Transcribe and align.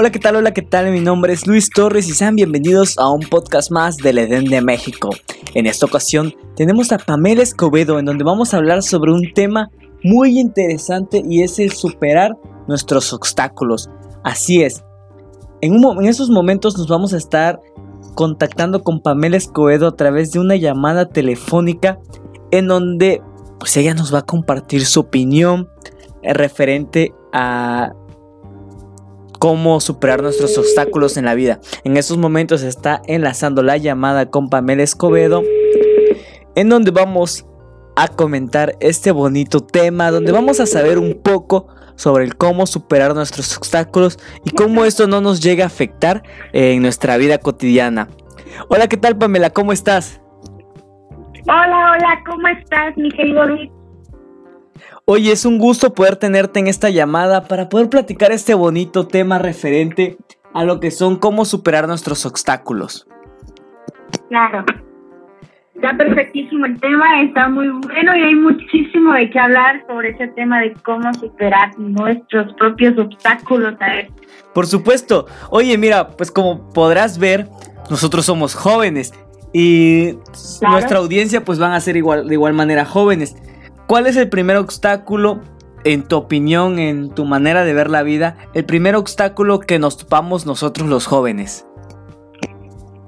Hola, 0.00 0.10
¿qué 0.10 0.18
tal? 0.18 0.36
Hola, 0.36 0.54
¿qué 0.54 0.62
tal? 0.62 0.90
Mi 0.92 1.00
nombre 1.00 1.34
es 1.34 1.46
Luis 1.46 1.68
Torres 1.68 2.08
y 2.08 2.14
sean 2.14 2.34
bienvenidos 2.34 2.96
a 2.96 3.10
un 3.10 3.20
podcast 3.20 3.70
más 3.70 3.98
del 3.98 4.16
Edén 4.16 4.46
de 4.46 4.62
México. 4.62 5.10
En 5.52 5.66
esta 5.66 5.84
ocasión 5.84 6.32
tenemos 6.56 6.90
a 6.90 6.96
Pamela 6.96 7.42
Escobedo 7.42 7.98
en 7.98 8.06
donde 8.06 8.24
vamos 8.24 8.54
a 8.54 8.56
hablar 8.56 8.82
sobre 8.82 9.12
un 9.12 9.34
tema 9.34 9.68
muy 10.02 10.40
interesante 10.40 11.22
y 11.28 11.42
es 11.42 11.58
el 11.58 11.72
superar 11.72 12.32
nuestros 12.66 13.12
obstáculos. 13.12 13.90
Así 14.24 14.62
es. 14.62 14.82
En, 15.60 15.84
en 15.84 16.06
esos 16.06 16.30
momentos 16.30 16.78
nos 16.78 16.88
vamos 16.88 17.12
a 17.12 17.18
estar 17.18 17.60
contactando 18.14 18.82
con 18.82 19.02
Pamela 19.02 19.36
Escobedo 19.36 19.86
a 19.86 19.96
través 19.96 20.32
de 20.32 20.38
una 20.38 20.56
llamada 20.56 21.10
telefónica 21.10 21.98
en 22.50 22.68
donde 22.68 23.20
pues 23.58 23.76
ella 23.76 23.92
nos 23.92 24.14
va 24.14 24.20
a 24.20 24.24
compartir 24.24 24.86
su 24.86 25.00
opinión 25.00 25.68
referente 26.22 27.12
a 27.34 27.92
cómo 29.40 29.80
superar 29.80 30.22
nuestros 30.22 30.56
obstáculos 30.58 31.16
en 31.16 31.24
la 31.24 31.34
vida. 31.34 31.60
En 31.82 31.96
esos 31.96 32.18
momentos 32.18 32.62
está 32.62 33.00
enlazando 33.06 33.62
la 33.62 33.78
llamada 33.78 34.26
con 34.26 34.50
Pamela 34.50 34.82
Escobedo, 34.82 35.42
en 36.54 36.68
donde 36.68 36.90
vamos 36.90 37.46
a 37.96 38.06
comentar 38.06 38.76
este 38.80 39.10
bonito 39.10 39.60
tema, 39.60 40.10
donde 40.10 40.30
vamos 40.30 40.60
a 40.60 40.66
saber 40.66 40.98
un 40.98 41.20
poco 41.22 41.68
sobre 41.96 42.24
el 42.24 42.36
cómo 42.36 42.66
superar 42.66 43.14
nuestros 43.14 43.56
obstáculos 43.56 44.18
y 44.44 44.50
cómo 44.50 44.84
esto 44.84 45.06
no 45.06 45.22
nos 45.22 45.40
llega 45.42 45.64
a 45.64 45.68
afectar 45.68 46.22
en 46.52 46.82
nuestra 46.82 47.16
vida 47.16 47.38
cotidiana. 47.38 48.08
Hola, 48.68 48.88
¿qué 48.88 48.98
tal 48.98 49.16
Pamela? 49.16 49.50
¿Cómo 49.50 49.72
estás? 49.72 50.20
Hola, 51.46 51.92
hola, 51.96 52.22
¿cómo 52.26 52.46
estás, 52.48 52.94
mi 52.98 53.10
querido? 53.10 53.79
Oye, 55.12 55.32
es 55.32 55.44
un 55.44 55.58
gusto 55.58 55.92
poder 55.92 56.14
tenerte 56.14 56.60
en 56.60 56.68
esta 56.68 56.88
llamada 56.88 57.48
para 57.48 57.68
poder 57.68 57.88
platicar 57.88 58.30
este 58.30 58.54
bonito 58.54 59.08
tema 59.08 59.40
referente 59.40 60.16
a 60.54 60.62
lo 60.62 60.78
que 60.78 60.92
son 60.92 61.16
cómo 61.16 61.44
superar 61.44 61.88
nuestros 61.88 62.24
obstáculos. 62.26 63.08
Claro. 64.28 64.64
Está 65.74 65.96
perfectísimo 65.96 66.64
el 66.64 66.78
tema, 66.78 67.22
está 67.22 67.48
muy 67.48 67.70
bueno 67.70 68.16
y 68.16 68.22
hay 68.22 68.36
muchísimo 68.36 69.12
de 69.14 69.28
qué 69.30 69.40
hablar 69.40 69.84
sobre 69.88 70.10
ese 70.10 70.28
tema 70.28 70.60
de 70.60 70.74
cómo 70.74 71.12
superar 71.14 71.76
nuestros 71.76 72.54
propios 72.54 72.96
obstáculos. 72.96 73.74
Por 74.54 74.68
supuesto. 74.68 75.26
Oye, 75.50 75.76
mira, 75.76 76.10
pues 76.10 76.30
como 76.30 76.70
podrás 76.70 77.18
ver, 77.18 77.48
nosotros 77.90 78.26
somos 78.26 78.54
jóvenes 78.54 79.12
y 79.52 80.14
nuestra 80.62 80.98
audiencia 80.98 81.44
pues 81.44 81.58
van 81.58 81.72
a 81.72 81.80
ser 81.80 81.96
igual, 81.96 82.28
de 82.28 82.34
igual 82.34 82.52
manera 82.52 82.84
jóvenes. 82.84 83.34
¿Cuál 83.90 84.06
es 84.06 84.16
el 84.16 84.28
primer 84.28 84.56
obstáculo, 84.56 85.40
en 85.82 86.06
tu 86.06 86.16
opinión, 86.16 86.78
en 86.78 87.12
tu 87.12 87.24
manera 87.24 87.64
de 87.64 87.74
ver 87.74 87.90
la 87.90 88.04
vida, 88.04 88.36
el 88.54 88.64
primer 88.64 88.94
obstáculo 88.94 89.58
que 89.58 89.80
nos 89.80 89.98
topamos 89.98 90.46
nosotros 90.46 90.88
los 90.88 91.08
jóvenes? 91.08 91.66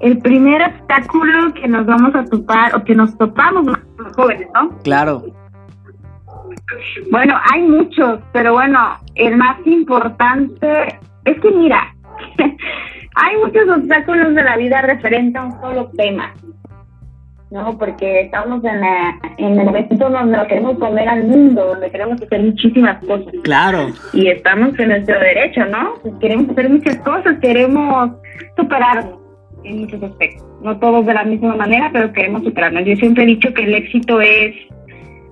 El 0.01 0.17
primer 0.17 0.61
obstáculo 0.61 1.53
que 1.53 1.69
nos 1.69 1.85
vamos 1.85 2.13
a 2.13 2.25
topar 2.25 2.75
o 2.75 2.83
que 2.83 2.95
nos 2.95 3.17
topamos 3.17 3.65
los 3.65 4.13
jóvenes, 4.13 4.49
¿no? 4.53 4.77
Claro. 4.79 5.23
Bueno, 7.09 7.33
hay 7.53 7.61
muchos, 7.61 8.19
pero 8.33 8.51
bueno, 8.51 8.77
el 9.15 9.37
más 9.37 9.65
importante 9.65 10.99
es 11.23 11.39
que 11.39 11.49
mira, 11.49 11.95
hay 13.15 13.37
muchos 13.37 13.69
obstáculos 13.69 14.35
de 14.35 14.43
la 14.43 14.57
vida 14.57 14.81
referente 14.81 15.39
a 15.39 15.45
un 15.45 15.61
solo 15.61 15.89
tema. 15.95 16.33
¿No? 17.53 17.77
Porque 17.77 18.21
estamos 18.21 18.63
en, 18.63 18.81
en 19.37 19.59
el 19.59 19.65
momento 19.65 20.09
donde 20.09 20.47
queremos 20.47 20.77
comer 20.79 21.07
al 21.07 21.23
mundo, 21.23 21.67
donde 21.67 21.91
queremos 21.91 22.19
hacer 22.19 22.41
muchísimas 22.41 23.05
cosas. 23.05 23.31
Claro. 23.43 23.89
Y 24.11 24.27
estamos 24.27 24.77
en 24.79 24.89
nuestro 24.89 25.19
derecho, 25.19 25.63
¿no? 25.67 25.93
Pues 26.01 26.15
queremos 26.19 26.49
hacer 26.49 26.67
muchas 26.67 26.97
cosas, 26.97 27.37
queremos 27.41 28.11
superarnos 28.57 29.19
en 29.63 29.81
muchos 29.81 30.01
aspectos. 30.01 30.43
No 30.63 30.79
todos 30.79 31.05
de 31.05 31.13
la 31.13 31.23
misma 31.25 31.55
manera, 31.55 31.91
pero 31.93 32.11
queremos 32.11 32.43
superarnos. 32.43 32.85
Yo 32.85 32.95
siempre 32.95 33.23
he 33.23 33.27
dicho 33.27 33.53
que 33.53 33.63
el 33.63 33.75
éxito 33.75 34.19
es 34.19 34.55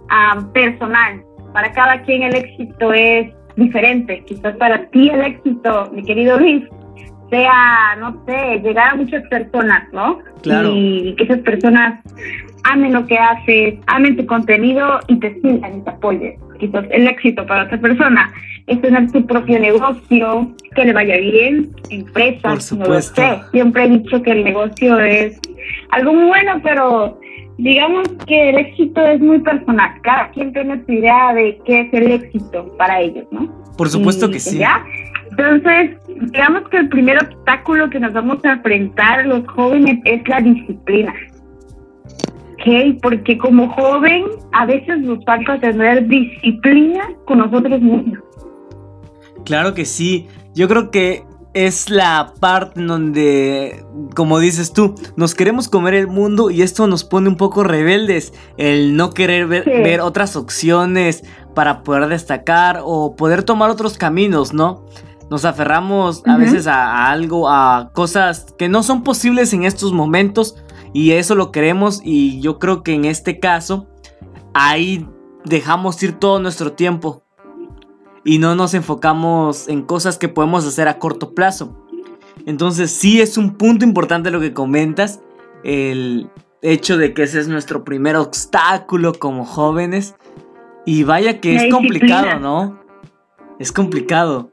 ah, 0.10 0.48
personal. 0.54 1.24
Para 1.54 1.72
cada 1.72 2.04
quien 2.04 2.22
el 2.22 2.36
éxito 2.36 2.94
es 2.94 3.34
diferente. 3.56 4.24
Quizás 4.28 4.56
para 4.58 4.86
ti 4.92 5.10
el 5.10 5.22
éxito, 5.22 5.90
mi 5.92 6.04
querido 6.04 6.40
Luis, 6.40 6.64
sea, 7.32 7.96
no 8.00 8.24
sé, 8.28 8.60
llegar 8.64 8.90
a 8.90 8.96
muchas 8.96 9.26
personas, 9.28 9.92
¿no? 9.92 10.20
Claro. 10.44 10.70
Y 10.76 11.16
que 11.18 11.24
esas 11.24 11.40
personas 11.40 12.00
amen 12.64 12.94
lo 12.94 13.08
que 13.08 13.18
haces, 13.18 13.76
amen 13.88 14.16
tu 14.18 14.26
contenido 14.28 15.00
y 15.08 15.16
te 15.16 15.34
sigan 15.42 15.80
y 15.80 15.82
te 15.82 15.90
apoyen. 15.90 16.36
Quizás 16.60 16.86
el 16.92 17.08
éxito 17.08 17.44
para 17.48 17.64
otra 17.64 17.80
persona 17.80 18.32
es 18.68 18.80
tener 18.82 19.12
tu 19.12 19.26
propio 19.26 19.60
negocio, 19.60 20.52
que 20.76 20.86
le 20.86 20.94
vaya 20.94 21.18
bien, 21.18 21.70
empresa, 21.90 22.50
Por 22.50 22.62
supuesto. 22.62 23.22
no 23.22 23.28
lo 23.30 23.34
sé. 23.38 23.42
Siempre 23.52 23.86
he 23.86 23.90
dicho 23.90 24.22
que 24.22 24.32
el 24.32 24.44
negocio 24.44 25.00
es 25.00 25.40
algo 25.90 26.14
muy 26.14 26.26
bueno, 26.26 26.60
pero 26.64 27.20
digamos 27.58 28.08
que 28.28 28.50
el 28.50 28.58
éxito 28.58 29.06
es 29.06 29.20
muy 29.20 29.40
personal. 29.40 29.92
Cada 30.04 30.30
quien 30.32 30.54
tiene 30.54 30.84
su 30.86 30.92
idea 30.92 31.34
de 31.34 31.60
qué 31.66 31.82
es 31.82 31.94
el 31.94 32.12
éxito 32.12 32.76
para 32.78 33.02
ellos, 33.02 33.26
¿no? 33.32 33.50
Por 33.78 33.90
supuesto 33.90 34.30
que 34.30 34.40
sí. 34.40 34.60
¿ya? 34.60 34.84
Entonces, 35.32 35.98
digamos 36.22 36.68
que 36.70 36.78
el 36.78 36.90
primer 36.90 37.18
obstáculo 37.24 37.90
que 37.90 38.00
nos 38.00 38.14
vamos 38.14 38.44
a 38.46 38.54
enfrentar 38.54 39.26
los 39.26 39.46
jóvenes 39.48 40.00
es 40.06 40.28
la 40.28 40.42
disciplina. 40.42 41.14
¿Ok? 42.54 43.00
Porque 43.02 43.38
como 43.38 43.70
joven 43.70 44.26
a 44.52 44.66
veces 44.66 45.00
nos 45.00 45.24
falta 45.26 45.60
tener 45.60 46.08
disciplina 46.08 47.04
con 47.26 47.40
nosotros 47.40 47.82
mismos. 47.82 48.20
Claro 49.46 49.74
que 49.74 49.86
sí. 49.86 50.28
Yo 50.54 50.68
creo 50.68 50.92
que 50.92 51.24
es 51.54 51.90
la 51.90 52.34
parte 52.40 52.80
en 52.80 52.88
donde, 52.88 53.84
como 54.16 54.40
dices 54.40 54.72
tú, 54.74 54.96
nos 55.16 55.36
queremos 55.36 55.68
comer 55.68 55.94
el 55.96 56.08
mundo 56.08 56.50
y 56.50 56.62
esto 56.62 56.88
nos 56.88 57.04
pone 57.04 57.28
un 57.28 57.36
poco 57.36 57.64
rebeldes. 57.64 58.34
El 58.58 58.96
no 58.96 59.12
querer 59.12 59.48
ver, 59.48 59.66
ver 59.66 60.02
otras 60.02 60.36
opciones 60.36 61.24
para 61.54 61.84
poder 61.84 62.08
destacar 62.08 62.82
o 62.84 63.16
poder 63.16 63.44
tomar 63.44 63.70
otros 63.70 63.98
caminos, 63.98 64.54
¿no? 64.54 64.86
Nos 65.32 65.46
aferramos 65.46 66.24
a 66.26 66.36
veces 66.36 66.68
a, 66.68 67.10
algo, 67.10 67.50
a 67.50 67.92
cosas 67.94 68.54
que 68.58 68.68
no 68.68 68.84
son 68.84 69.02
posibles 69.02 69.54
en 69.54 69.64
estos 69.64 69.94
momentos 69.94 70.58
y 70.94 71.12
eso 71.12 71.36
lo 71.36 71.54
queremos 71.54 72.02
y 72.04 72.42
yo 72.42 72.60
creo 72.60 72.84
que 72.84 72.94
en 72.94 73.06
este 73.06 73.40
caso 73.40 73.88
ahí 74.54 75.08
dejamos 75.46 76.04
ir 76.04 76.20
todo 76.20 76.42
nuestro 76.42 76.74
tiempo 76.74 77.24
y 78.26 78.40
no 78.40 78.56
nos 78.56 78.74
enfocamos 78.74 79.70
en 79.70 79.84
cosas 79.84 80.18
que 80.18 80.28
podemos 80.28 80.68
hacer 80.68 80.90
a 80.90 81.00
corto 81.00 81.34
plazo. 81.34 81.88
Entonces 82.46 82.92
sí 82.92 83.22
es 83.22 83.38
un 83.38 83.56
punto 83.56 83.86
importante 83.86 84.32
lo 84.32 84.42
que 84.42 84.52
comentas, 84.52 85.22
el 85.64 86.30
hecho 86.62 86.98
de 86.98 87.14
que 87.14 87.24
ese 87.24 87.40
es 87.40 87.48
nuestro 87.48 87.86
primer 87.86 88.18
obstáculo 88.18 89.14
como 89.14 89.46
jóvenes 89.46 90.14
y 90.86 91.06
vaya 91.06 91.40
que 91.40 91.56
es 91.56 91.74
complicado, 91.74 92.38
¿no? 92.38 92.82
Es 93.60 93.72
complicado 93.72 94.51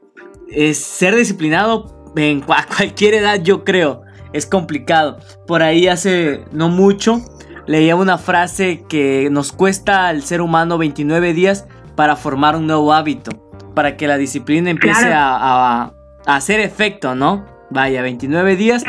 es 0.51 0.77
ser 0.77 1.15
disciplinado 1.15 2.11
en 2.15 2.41
cualquier 2.77 3.15
edad, 3.15 3.41
yo 3.41 3.63
creo, 3.63 4.01
es 4.33 4.45
complicado. 4.45 5.19
Por 5.47 5.63
ahí 5.63 5.87
hace 5.87 6.45
no 6.51 6.69
mucho 6.69 7.21
leía 7.67 7.95
una 7.95 8.17
frase 8.17 8.83
que 8.89 9.29
nos 9.31 9.51
cuesta 9.51 10.07
al 10.07 10.23
ser 10.23 10.41
humano 10.41 10.77
29 10.77 11.33
días 11.33 11.67
para 11.95 12.15
formar 12.15 12.55
un 12.55 12.65
nuevo 12.65 12.93
hábito, 12.93 13.31
para 13.75 13.95
que 13.95 14.07
la 14.07 14.17
disciplina 14.17 14.69
empiece 14.69 15.11
a, 15.13 15.93
hacer 16.25 16.59
efecto, 16.59 17.15
¿no? 17.15 17.45
Vaya, 17.69 18.01
29 18.01 18.55
días 18.55 18.83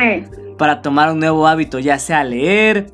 para 0.57 0.81
tomar 0.81 1.11
un 1.11 1.19
nuevo 1.19 1.47
hábito, 1.47 1.79
ya 1.79 1.99
sea 1.99 2.23
leer, 2.23 2.91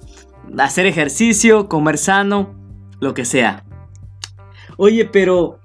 hacer 0.58 0.86
ejercicio, 0.86 1.70
comer 1.70 1.98
sano, 1.98 2.54
lo 3.00 3.14
que 3.14 3.26
sea. 3.26 3.64
Oye, 4.78 5.06
pero 5.06 5.60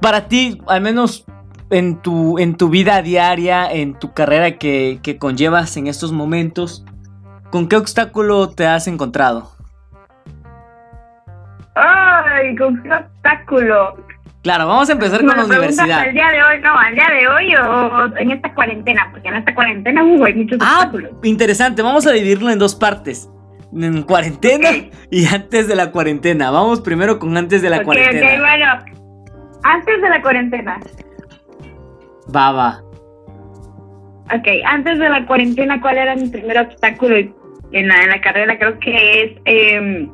para 0.00 0.28
ti, 0.28 0.60
al 0.66 0.80
menos 0.80 1.24
en 1.74 2.00
tu, 2.00 2.38
en 2.38 2.56
tu 2.56 2.68
vida 2.68 3.02
diaria, 3.02 3.70
en 3.70 3.94
tu 3.94 4.12
carrera 4.12 4.58
que, 4.58 5.00
que 5.02 5.18
conllevas 5.18 5.76
en 5.76 5.88
estos 5.88 6.12
momentos, 6.12 6.84
¿con 7.50 7.68
qué 7.68 7.76
obstáculo 7.76 8.50
te 8.50 8.66
has 8.66 8.86
encontrado? 8.86 9.50
Ay, 11.74 12.54
con 12.54 12.80
qué 12.80 12.92
obstáculo. 12.92 13.96
Claro, 14.44 14.68
vamos 14.68 14.88
a 14.88 14.92
empezar 14.92 15.24
con 15.24 15.36
la 15.36 15.44
universidad. 15.44 16.00
¿Al 16.00 16.12
día 16.12 16.28
de 16.30 16.42
hoy, 16.44 16.60
no, 16.60 16.78
al 16.78 16.94
día 16.94 17.08
de 17.10 17.26
hoy 17.26 17.54
o, 17.56 18.16
en 18.18 18.30
esta 18.30 18.54
cuarentena? 18.54 19.08
Porque 19.10 19.28
en 19.28 19.36
esta 19.36 19.54
cuarentena 19.54 20.04
hubo 20.04 20.26
hay 20.26 20.34
muchos 20.34 20.58
ah, 20.60 20.76
obstáculos. 20.76 21.10
interesante, 21.24 21.82
vamos 21.82 22.06
a 22.06 22.12
dividirlo 22.12 22.50
en 22.50 22.58
dos 22.58 22.76
partes. 22.76 23.28
En 23.74 24.02
cuarentena 24.02 24.68
y 25.10 25.26
antes 25.26 25.66
de 25.66 25.74
la 25.74 25.90
cuarentena. 25.90 26.52
Vamos 26.52 26.82
primero 26.82 27.18
con 27.18 27.36
antes 27.36 27.62
de 27.62 27.70
la 27.70 27.82
cuarentena. 27.82 28.26
Ok, 28.26 28.38
bueno. 28.38 29.00
Antes 29.64 30.02
de 30.02 30.08
la 30.10 30.22
cuarentena. 30.22 30.78
Baba. 32.28 32.82
Ok, 34.34 34.48
antes 34.66 34.98
de 34.98 35.08
la 35.08 35.26
cuarentena, 35.26 35.80
¿cuál 35.80 35.98
era 35.98 36.16
mi 36.16 36.28
primer 36.28 36.58
obstáculo 36.58 37.16
en 37.16 37.88
la, 37.88 38.02
en 38.02 38.10
la 38.10 38.20
carrera? 38.20 38.58
Creo 38.58 38.78
que 38.78 39.22
es 39.22 39.32
eh, 39.44 40.08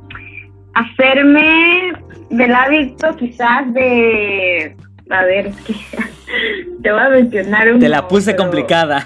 hacerme 0.75 1.93
del 2.31 2.55
hábito 2.55 3.17
quizás 3.17 3.73
de 3.73 4.77
a 5.11 5.25
ver, 5.25 5.49
es 5.49 5.57
que 5.63 5.75
te 6.83 6.93
voy 6.93 7.01
a 7.01 7.09
mencionar 7.09 7.73
un. 7.73 7.81
Te 7.81 7.89
la 7.89 8.07
puse 8.07 8.37
complicada. 8.37 9.05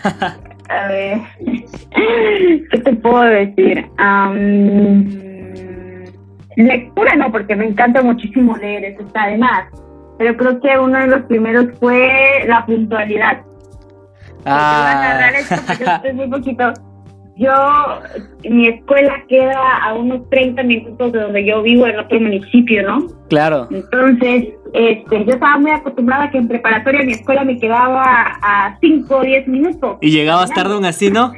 A 0.69 0.89
ver, 0.89 1.19
¿qué 2.71 2.79
te 2.79 2.93
puedo 2.95 3.23
decir? 3.23 3.87
lectura 6.57 7.17
no, 7.17 7.33
porque 7.33 7.57
me 7.57 7.67
encanta 7.67 8.01
muchísimo 8.01 8.57
leer, 8.57 8.85
eso 8.85 9.03
está 9.03 9.27
de 9.27 9.39
más. 9.39 9.65
Pero 10.19 10.37
creo 10.37 10.61
que 10.61 10.79
uno 10.79 10.99
de 10.99 11.07
los 11.09 11.23
primeros 11.23 11.67
fue 11.79 12.45
la 12.47 12.65
puntualidad. 12.67 13.43
Ah. 14.47 15.31
estoy 15.39 16.13
muy 16.13 16.29
poquito. 16.29 16.73
Yo, 17.37 17.53
mi 18.49 18.69
escuela 18.69 19.25
queda 19.29 19.59
a 19.83 19.95
unos 19.95 20.29
30 20.31 20.63
minutos 20.63 21.13
de 21.13 21.19
donde 21.19 21.45
yo 21.45 21.63
vivo, 21.63 21.87
en 21.87 21.99
otro 21.99 22.21
municipio, 22.21 22.87
¿no? 22.87 23.07
Claro. 23.29 23.67
Entonces, 23.73 24.51
este, 24.73 25.25
yo 25.25 25.33
estaba 25.33 25.59
muy 25.59 25.73
acostumbrada 25.73 26.31
que 26.31 26.39
en 26.39 26.47
preparatoria 26.47 27.03
mi 27.03 27.13
escuela 27.13 27.45
me 27.45 27.59
quedaba 27.59 28.05
a 28.41 28.79
5 28.81 29.17
o 29.17 29.23
10 29.23 29.49
minutos. 29.49 29.99
¿Y 30.01 30.11
llegabas 30.13 30.51
tarde 30.53 30.75
aún 30.75 30.85
así, 30.85 31.11
no? 31.11 31.33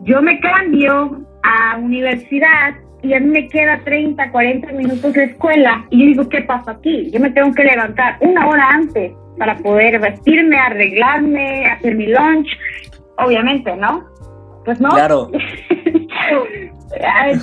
Yo 0.00 0.22
me 0.22 0.40
cambio 0.40 1.26
a 1.42 1.76
universidad 1.76 2.74
y 3.02 3.14
a 3.14 3.20
mí 3.20 3.26
me 3.26 3.48
queda 3.48 3.80
30, 3.84 4.30
40 4.30 4.72
minutos 4.72 5.12
de 5.12 5.24
escuela. 5.24 5.86
Y 5.90 6.00
yo 6.00 6.06
digo, 6.06 6.28
¿qué 6.28 6.42
pasa 6.42 6.72
aquí? 6.72 7.10
Yo 7.10 7.20
me 7.20 7.30
tengo 7.30 7.52
que 7.52 7.64
levantar 7.64 8.16
una 8.20 8.48
hora 8.48 8.68
antes 8.70 9.12
para 9.38 9.56
poder 9.56 10.00
vestirme, 10.00 10.58
arreglarme, 10.58 11.66
hacer 11.66 11.94
mi 11.94 12.06
lunch. 12.06 12.48
Obviamente, 13.18 13.74
¿no? 13.76 14.04
Pues 14.64 14.80
no. 14.80 14.90
Claro. 14.90 15.30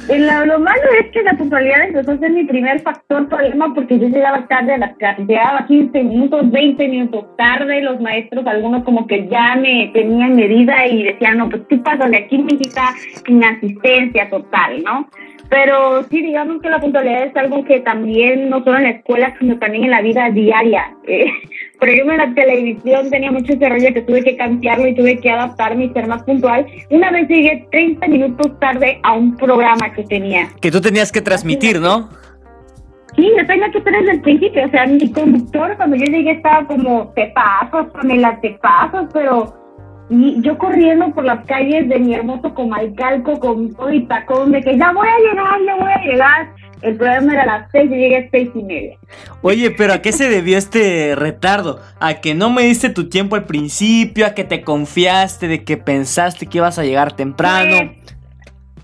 lo, 0.09 0.45
lo, 0.45 0.59
malo 0.59 0.81
es 0.99 1.11
que 1.11 1.21
la 1.23 1.33
puntualidad 1.33 1.87
empezó 1.87 2.11
a 2.11 2.17
ser 2.17 2.31
mi 2.31 2.43
primer 2.45 2.81
factor 2.81 3.27
problema 3.27 3.73
porque 3.73 3.99
yo 3.99 4.07
llegaba 4.07 4.47
tarde 4.47 4.73
a 4.73 4.77
las 4.77 4.95
clases, 4.97 5.27
llegaba 5.27 5.65
15 5.67 6.03
minutos, 6.03 6.51
20 6.51 6.87
minutos 6.87 7.25
tarde, 7.37 7.81
los 7.81 7.99
maestros, 8.01 8.45
algunos 8.47 8.83
como 8.83 9.07
que 9.07 9.27
ya 9.27 9.55
me 9.55 9.91
tenían 9.93 10.35
medida 10.35 10.85
y 10.87 11.03
decían, 11.03 11.37
no, 11.37 11.49
pues 11.49 11.67
tú 11.67 11.81
pasas 11.83 12.11
de 12.11 12.17
aquí, 12.17 12.37
necesita 12.37 12.93
inasistencia 13.27 14.29
total, 14.29 14.83
¿no? 14.83 15.07
Pero 15.49 16.03
sí, 16.09 16.21
digamos 16.21 16.61
que 16.61 16.69
la 16.69 16.79
puntualidad 16.79 17.25
es 17.25 17.35
algo 17.35 17.63
que 17.65 17.79
también 17.81 18.49
no 18.49 18.63
solo 18.63 18.77
en 18.77 18.83
la 18.83 18.89
escuela, 18.91 19.35
sino 19.39 19.57
también 19.59 19.85
en 19.85 19.91
la 19.91 20.01
vida 20.01 20.29
diaria. 20.31 20.95
Eh, 21.07 21.27
por 21.79 21.89
ejemplo, 21.89 22.13
en 22.13 22.19
la 22.19 22.33
televisión 22.33 23.09
tenía 23.09 23.31
mucho 23.31 23.53
ese 23.53 23.69
rollo 23.69 23.93
que 23.93 24.01
tuve 24.01 24.23
que 24.23 24.35
cambiarlo 24.35 24.87
y 24.87 24.95
tuve 24.95 25.19
que 25.19 25.29
adaptarme 25.29 25.85
y 25.85 25.89
ser 25.89 26.07
más 26.07 26.23
puntual. 26.23 26.65
Una 26.89 27.11
vez 27.11 27.27
llegué 27.27 27.67
30 27.71 28.07
minutos 28.07 28.59
tarde 28.59 28.99
a 29.03 29.13
un 29.13 29.35
programa 29.35 29.93
que 29.93 30.03
tenía. 30.03 30.49
Que 30.61 30.71
tú 30.71 30.81
tenías 30.81 31.11
que 31.11 31.21
transmitir, 31.21 31.79
¿no? 31.79 32.09
Sí, 33.15 33.31
yo 33.37 33.45
tenía 33.45 33.71
que 33.71 33.77
estar 33.77 33.93
desde 33.93 34.11
el 34.11 34.21
principio. 34.21 34.65
O 34.65 34.69
sea, 34.69 34.85
mi 34.87 35.11
conductor 35.11 35.77
cuando 35.77 35.95
yo 35.95 36.05
llegué 36.05 36.31
estaba 36.31 36.65
como, 36.67 37.13
te 37.15 37.27
pasos, 37.27 37.87
Pamela, 37.93 38.39
te 38.41 38.51
pasos, 38.61 39.07
pero 39.13 39.64
y 40.09 40.41
yo 40.41 40.57
corriendo 40.57 41.11
por 41.11 41.23
las 41.25 41.45
calles 41.45 41.89
de 41.89 41.99
mi 41.99 42.13
hermoso 42.13 42.53
Comalcalco 42.53 43.39
con 43.39 43.73
todo 43.73 43.91
y 43.91 44.05
tacón 44.05 44.51
de 44.51 44.61
que 44.61 44.77
ya 44.77 44.91
voy 44.91 45.07
a 45.07 45.17
llegar, 45.17 45.59
ya 45.65 45.75
voy 45.75 45.91
a 45.91 46.03
llegar. 46.03 46.55
El 46.81 46.97
programa 46.97 47.33
era 47.33 47.43
a 47.43 47.45
las 47.45 47.71
seis 47.71 47.89
y 47.89 47.95
llegué 47.95 48.17
a 48.17 48.29
seis 48.29 48.49
y 48.53 48.61
media. 48.61 48.97
Oye, 49.41 49.71
pero 49.71 49.93
¿a 49.93 50.01
qué 50.01 50.11
se 50.11 50.29
debió 50.29 50.57
este 50.57 51.15
retardo? 51.15 51.79
¿A 51.99 52.15
que 52.15 52.35
no 52.35 52.51
me 52.51 52.63
diste 52.63 52.89
tu 52.89 53.09
tiempo 53.09 53.35
al 53.35 53.45
principio? 53.45 54.27
¿A 54.27 54.35
que 54.35 54.43
te 54.43 54.61
confiaste 54.61 55.47
de 55.47 55.63
que 55.63 55.77
pensaste 55.77 56.45
que 56.45 56.59
ibas 56.59 56.77
a 56.77 56.83
llegar 56.83 57.13
temprano? 57.13 57.91
Pues, 58.03 58.14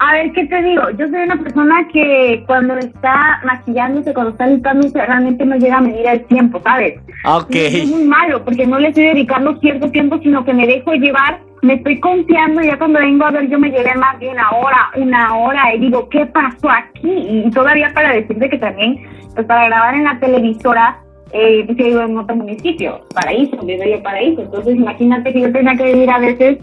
a 0.01 0.13
ver, 0.13 0.31
¿qué 0.31 0.47
te 0.47 0.63
digo? 0.63 0.89
Yo 0.97 1.07
soy 1.09 1.21
una 1.21 1.37
persona 1.37 1.87
que 1.93 2.43
cuando 2.47 2.75
está 2.75 3.39
maquillándose, 3.45 4.15
cuando 4.15 4.31
está 4.31 4.47
listándose, 4.47 5.05
realmente 5.05 5.45
no 5.45 5.55
llega 5.57 5.77
a 5.77 5.81
medir 5.81 6.07
el 6.07 6.25
tiempo, 6.25 6.59
¿sabes? 6.63 6.99
Ok. 7.23 7.51
es 7.51 7.87
muy 7.87 8.05
malo, 8.05 8.43
porque 8.43 8.65
no 8.65 8.79
le 8.79 8.87
estoy 8.87 9.03
dedicando 9.03 9.59
cierto 9.59 9.91
tiempo, 9.91 10.17
sino 10.23 10.43
que 10.43 10.55
me 10.55 10.65
dejo 10.65 10.93
llevar, 10.93 11.41
me 11.61 11.75
estoy 11.75 11.99
confiando, 11.99 12.61
y 12.61 12.65
ya 12.65 12.79
cuando 12.79 12.99
vengo 12.99 13.25
a 13.25 13.31
ver, 13.31 13.47
yo 13.47 13.59
me 13.59 13.69
llevé 13.69 13.93
más 13.93 14.19
de 14.19 14.29
una 14.29 14.49
hora, 14.49 14.89
una 14.95 15.37
hora, 15.37 15.75
y 15.75 15.79
digo, 15.79 16.09
¿qué 16.09 16.25
pasó 16.25 16.71
aquí? 16.71 17.43
Y 17.45 17.51
todavía 17.51 17.91
para 17.93 18.13
decirte 18.13 18.49
que 18.49 18.57
también, 18.57 19.03
pues 19.35 19.45
para 19.45 19.67
grabar 19.67 19.93
en 19.93 20.05
la 20.05 20.19
televisora, 20.19 20.97
eh, 21.31 21.61
pues 21.67 21.77
yo 21.77 21.85
vivo 21.85 22.01
en 22.01 22.17
otro 22.17 22.35
municipio, 22.35 23.01
Paraíso, 23.13 23.55
vivo 23.63 23.83
yo 23.83 24.01
Paraíso, 24.01 24.41
entonces 24.41 24.75
imagínate 24.75 25.31
que 25.31 25.41
yo 25.41 25.51
tenía 25.51 25.75
que 25.75 25.83
venir 25.83 26.09
a 26.09 26.17
veces 26.17 26.57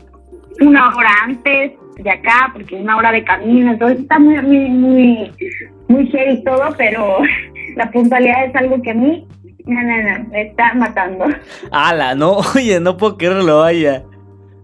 una 0.60 0.88
hora 0.88 1.10
antes, 1.22 1.72
de 1.98 2.10
acá, 2.10 2.50
porque 2.52 2.76
una 2.76 2.96
hora 2.96 3.12
de 3.12 3.24
camino, 3.24 3.72
entonces 3.72 4.00
está 4.00 4.18
muy, 4.18 4.40
muy, 4.42 4.68
muy, 4.68 5.32
muy 5.88 6.10
y 6.12 6.44
todo, 6.44 6.74
pero 6.76 7.18
la 7.76 7.90
puntualidad 7.90 8.46
es 8.46 8.56
algo 8.56 8.80
que 8.82 8.90
a 8.92 8.94
mí, 8.94 9.26
no, 9.66 9.82
no, 9.82 10.02
no, 10.02 10.28
me 10.30 10.42
está 10.42 10.74
matando. 10.74 11.26
Ala, 11.70 12.14
no, 12.14 12.38
oye, 12.54 12.80
no 12.80 12.96
puedo 12.96 13.16
creerlo, 13.16 13.60
vaya. 13.60 14.04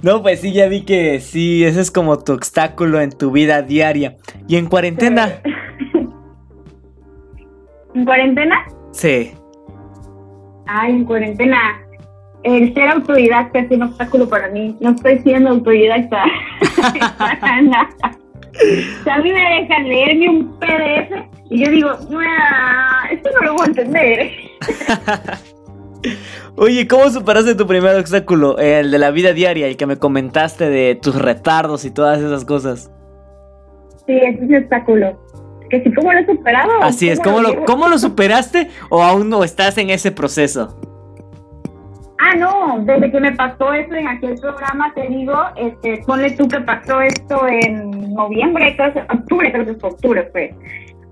No, 0.03 0.23
pues 0.23 0.41
sí, 0.41 0.53
ya 0.53 0.69
vi 0.69 0.83
que 0.83 1.19
sí, 1.21 1.65
ese 1.65 1.81
es 1.81 1.91
como 1.91 2.19
tu 2.19 2.35
obstáculo 2.35 3.01
en 3.01 3.11
tu 3.11 3.31
vida 3.31 3.63
diaria. 3.63 4.17
¿Y 4.47 4.57
en 4.57 4.67
cuarentena? 4.67 5.41
¿En 7.95 8.05
cuarentena? 8.05 8.67
Sí. 8.93 9.33
Ay, 10.67 10.93
en 10.93 11.05
cuarentena 11.05 11.84
el 12.45 12.73
ser 12.75 12.89
autodidacta 12.89 13.59
es 13.59 13.71
un 13.71 13.83
obstáculo 13.83 14.29
para 14.29 14.49
mí. 14.49 14.77
No 14.81 14.91
estoy 14.91 15.19
siendo 15.21 15.51
autodidacta 15.51 16.25
para 17.19 17.63
nada. 17.63 17.89
O 19.01 19.05
sea, 19.05 19.15
a 19.15 19.19
mí 19.19 19.33
me 19.33 19.61
dejan 19.61 19.89
leerme 19.89 20.29
un 20.29 20.59
PDF 20.61 21.11
y 21.51 21.65
yo 21.65 21.71
digo, 21.71 21.91
esto 23.11 23.31
no 23.35 23.47
lo 23.47 23.55
voy 23.55 23.63
a 23.63 23.67
entender. 23.67 24.27
Oye, 26.57 26.87
¿cómo 26.87 27.09
superaste 27.09 27.55
tu 27.55 27.67
primer 27.67 27.97
obstáculo? 27.97 28.59
El 28.59 28.91
de 28.91 28.99
la 28.99 29.11
vida 29.11 29.33
diaria, 29.33 29.67
el 29.67 29.77
que 29.77 29.87
me 29.87 29.97
comentaste 29.97 30.69
de 30.69 30.95
tus 30.95 31.17
retardos 31.17 31.85
y 31.85 31.91
todas 31.91 32.21
esas 32.21 32.45
cosas. 32.45 32.93
Sí, 34.07 34.13
ese 34.13 34.45
es 34.45 34.51
un 34.51 34.57
obstáculo. 34.57 35.19
Que 35.71 35.83
sí, 35.83 35.93
¿cómo 35.95 36.13
lo 36.13 36.21
he 36.21 36.27
superado? 36.27 36.71
Así 36.83 37.09
es, 37.09 37.19
¿cómo 37.19 37.41
lo, 37.41 37.65
¿cómo 37.65 37.89
lo 37.89 37.99
superaste 37.99 38.69
o 38.91 39.03
aún 39.03 39.31
no 39.31 39.43
estás 39.43 39.79
en 39.79 39.91
ese 39.91 40.13
proceso? 40.13 40.79
Ah, 42.27 42.35
no, 42.37 42.79
desde 42.85 43.11
que 43.11 43.21
me 43.21 43.33
pasó 43.33 43.75
eso 43.75 43.95
en 43.95 44.09
aquel 44.09 44.37
programa, 44.37 44.91
te 44.95 45.07
digo, 45.09 45.35
este, 45.57 46.03
ponle 46.07 46.31
tú 46.31 46.49
que 46.49 46.61
pasó 46.61 47.03
esto 47.03 47.47
en 47.47 48.15
noviembre, 48.15 48.75
creo 48.77 49.05
octubre, 49.11 49.53
creo 49.53 49.67
que 49.67 49.75
fue 49.75 49.91
octubre, 49.91 50.23
pues. 50.33 50.55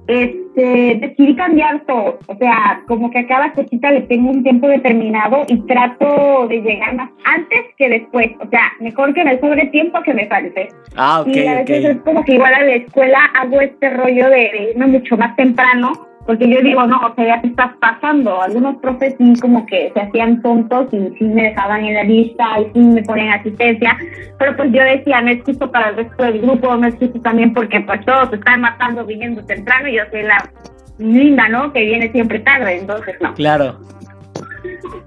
Este, 0.06 0.98
decidí 1.00 1.36
cambiar 1.36 1.82
todo, 1.86 2.18
o 2.26 2.36
sea, 2.36 2.80
como 2.88 3.10
que 3.10 3.20
a 3.20 3.26
cada 3.26 3.52
cosita 3.52 3.90
le 3.90 4.02
tengo 4.02 4.30
un 4.30 4.42
tiempo 4.42 4.68
determinado 4.68 5.42
y 5.48 5.60
trato 5.66 6.48
de 6.48 6.62
llegar 6.62 6.94
más 6.94 7.10
antes 7.24 7.60
que 7.76 7.90
después, 7.90 8.30
o 8.40 8.48
sea, 8.48 8.72
mejor 8.80 9.12
que 9.12 9.22
me 9.22 9.38
sobre 9.38 9.66
tiempo 9.66 10.02
que 10.02 10.14
me 10.14 10.26
falte. 10.28 10.68
Ah, 10.96 11.20
ok, 11.20 11.28
Y 11.28 11.46
a 11.46 11.56
veces 11.56 11.84
es 11.84 11.96
como 11.98 12.24
que 12.24 12.34
igual 12.34 12.54
a 12.54 12.64
la 12.64 12.74
escuela 12.74 13.18
hago 13.38 13.60
este 13.60 13.90
rollo 13.90 14.30
de 14.30 14.70
irme 14.70 14.86
mucho 14.86 15.16
más 15.18 15.36
temprano, 15.36 15.92
porque 16.26 16.48
yo 16.48 16.60
digo, 16.62 16.86
no, 16.86 16.98
o 16.98 17.14
sea, 17.14 17.26
ya 17.26 17.40
te 17.40 17.48
estás 17.48 17.72
pasando. 17.80 18.40
Algunos 18.42 18.76
profes 18.76 19.14
sí 19.18 19.34
como 19.40 19.66
que 19.66 19.90
se 19.92 20.00
hacían 20.00 20.40
tontos 20.42 20.86
y 20.92 21.14
sí 21.18 21.24
me 21.24 21.44
dejaban 21.44 21.84
en 21.84 21.94
la 21.94 22.04
lista 22.04 22.44
y 22.60 22.72
sí 22.72 22.78
me 22.80 23.02
ponían 23.02 23.40
asistencia, 23.40 23.96
pero 24.38 24.56
pues 24.56 24.72
yo 24.72 24.82
decía, 24.82 25.20
no 25.20 25.30
es 25.30 25.42
justo 25.42 25.70
para 25.70 25.90
el 25.90 25.96
resto 25.96 26.22
del 26.22 26.40
grupo, 26.40 26.76
no 26.76 26.86
es 26.86 26.94
justo 26.96 27.20
también 27.20 27.52
porque 27.52 27.80
pues 27.80 28.04
todos 28.04 28.32
están 28.32 28.60
matando 28.60 29.04
viniendo 29.04 29.44
temprano 29.44 29.88
y 29.88 29.96
yo 29.96 30.02
soy 30.10 30.22
la 30.22 30.50
linda, 30.98 31.48
¿no? 31.48 31.72
Que 31.72 31.84
viene 31.84 32.10
siempre 32.12 32.38
tarde, 32.40 32.78
entonces 32.78 33.16
no. 33.20 33.34
Claro. 33.34 33.80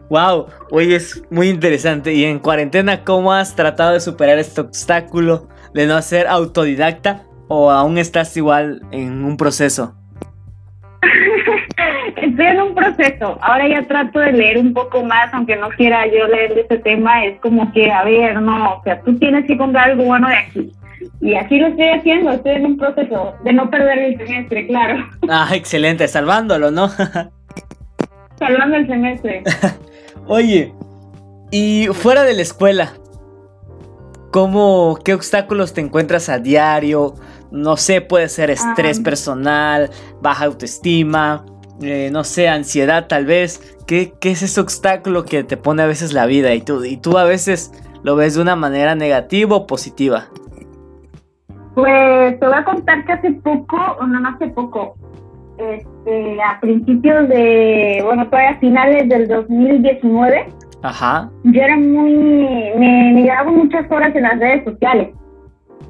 Wow, 0.09 0.47
hoy 0.69 0.93
es 0.93 1.23
muy 1.31 1.49
interesante. 1.49 2.13
Y 2.13 2.25
en 2.25 2.39
cuarentena, 2.39 3.03
¿cómo 3.03 3.33
has 3.33 3.55
tratado 3.55 3.93
de 3.93 3.99
superar 3.99 4.37
este 4.37 4.61
obstáculo 4.61 5.47
de 5.73 5.87
no 5.87 6.01
ser 6.01 6.27
autodidacta 6.27 7.23
o 7.47 7.71
aún 7.71 7.97
estás 7.97 8.35
igual 8.37 8.81
en 8.91 9.23
un 9.23 9.37
proceso? 9.37 9.95
Estoy 12.35 12.47
en 12.47 12.61
un 12.61 12.75
proceso. 12.75 13.39
Ahora 13.41 13.65
ya 13.65 13.87
trato 13.87 14.19
de 14.19 14.33
leer 14.33 14.57
un 14.57 14.73
poco 14.73 15.01
más, 15.05 15.33
aunque 15.33 15.55
no 15.55 15.69
quiera 15.69 16.05
yo 16.05 16.27
leer 16.27 16.53
de 16.53 16.61
este 16.61 16.79
tema. 16.79 17.23
Es 17.23 17.39
como 17.39 17.71
que, 17.71 17.89
a 17.89 18.03
ver, 18.03 18.41
no, 18.41 18.73
o 18.73 18.83
sea, 18.83 18.99
tú 19.03 19.17
tienes 19.17 19.45
que 19.45 19.57
comprar 19.57 19.91
algo 19.91 20.03
bueno 20.03 20.27
de 20.27 20.35
aquí. 20.35 20.71
Y 21.21 21.33
así 21.35 21.57
lo 21.57 21.67
estoy 21.67 21.87
haciendo. 21.87 22.31
Estoy 22.31 22.55
en 22.55 22.65
un 22.65 22.77
proceso 22.77 23.35
de 23.45 23.53
no 23.53 23.69
perder 23.69 23.99
el 23.99 24.17
semestre, 24.17 24.67
claro. 24.67 25.05
Ah, 25.29 25.47
excelente, 25.53 26.09
salvándolo, 26.09 26.71
¿no? 26.71 26.89
Salvando 28.37 28.75
el 28.75 28.87
semestre. 28.87 29.41
Oye, 30.27 30.73
y 31.51 31.87
fuera 31.93 32.23
de 32.23 32.33
la 32.33 32.41
escuela, 32.41 32.91
¿cómo, 34.33 34.99
qué 35.05 35.13
obstáculos 35.13 35.73
te 35.73 35.79
encuentras 35.79 36.27
a 36.27 36.39
diario? 36.39 37.15
no 37.55 37.77
sé, 37.77 38.01
puede 38.01 38.27
ser 38.27 38.49
estrés 38.49 38.99
personal, 38.99 39.89
baja 40.21 40.45
autoestima, 40.45 41.45
eh, 41.81 42.09
no 42.11 42.23
sé, 42.23 42.47
ansiedad 42.47 43.07
tal 43.07 43.25
vez. 43.25 43.77
¿Qué, 43.87 44.13
¿Qué, 44.19 44.31
es 44.31 44.41
ese 44.41 44.61
obstáculo 44.61 45.25
que 45.25 45.43
te 45.43 45.57
pone 45.57 45.83
a 45.83 45.85
veces 45.85 46.13
la 46.13 46.25
vida 46.25 46.53
y 46.53 46.61
tú, 46.61 46.83
y 46.83 46.97
tú 46.97 47.17
a 47.17 47.23
veces 47.23 47.71
lo 48.03 48.15
ves 48.15 48.35
de 48.35 48.41
una 48.41 48.55
manera 48.55 48.95
negativa 48.95 49.55
o 49.55 49.67
positiva? 49.67 50.25
Pues 51.75 52.39
te 52.39 52.45
voy 52.45 52.55
a 52.55 52.63
contar 52.63 53.05
que 53.05 53.13
hace 53.13 53.31
poco, 53.31 53.77
o 53.99 54.07
no, 54.07 54.19
no 54.19 54.29
hace 54.29 54.47
poco, 54.47 54.95
este, 55.57 56.41
a 56.41 56.59
principios 56.61 57.27
de, 57.27 58.01
bueno, 58.03 58.25
todavía 58.27 58.51
a 58.51 58.59
finales 58.59 59.09
del 59.09 59.27
2019. 59.27 60.47
Ajá. 60.81 61.29
Yo 61.43 61.61
era 61.61 61.75
muy, 61.75 62.13
me, 62.77 63.13
me 63.13 63.21
llevaba 63.23 63.51
muchas 63.51 63.89
horas 63.91 64.15
en 64.15 64.23
las 64.23 64.39
redes 64.39 64.63
sociales. 64.63 65.09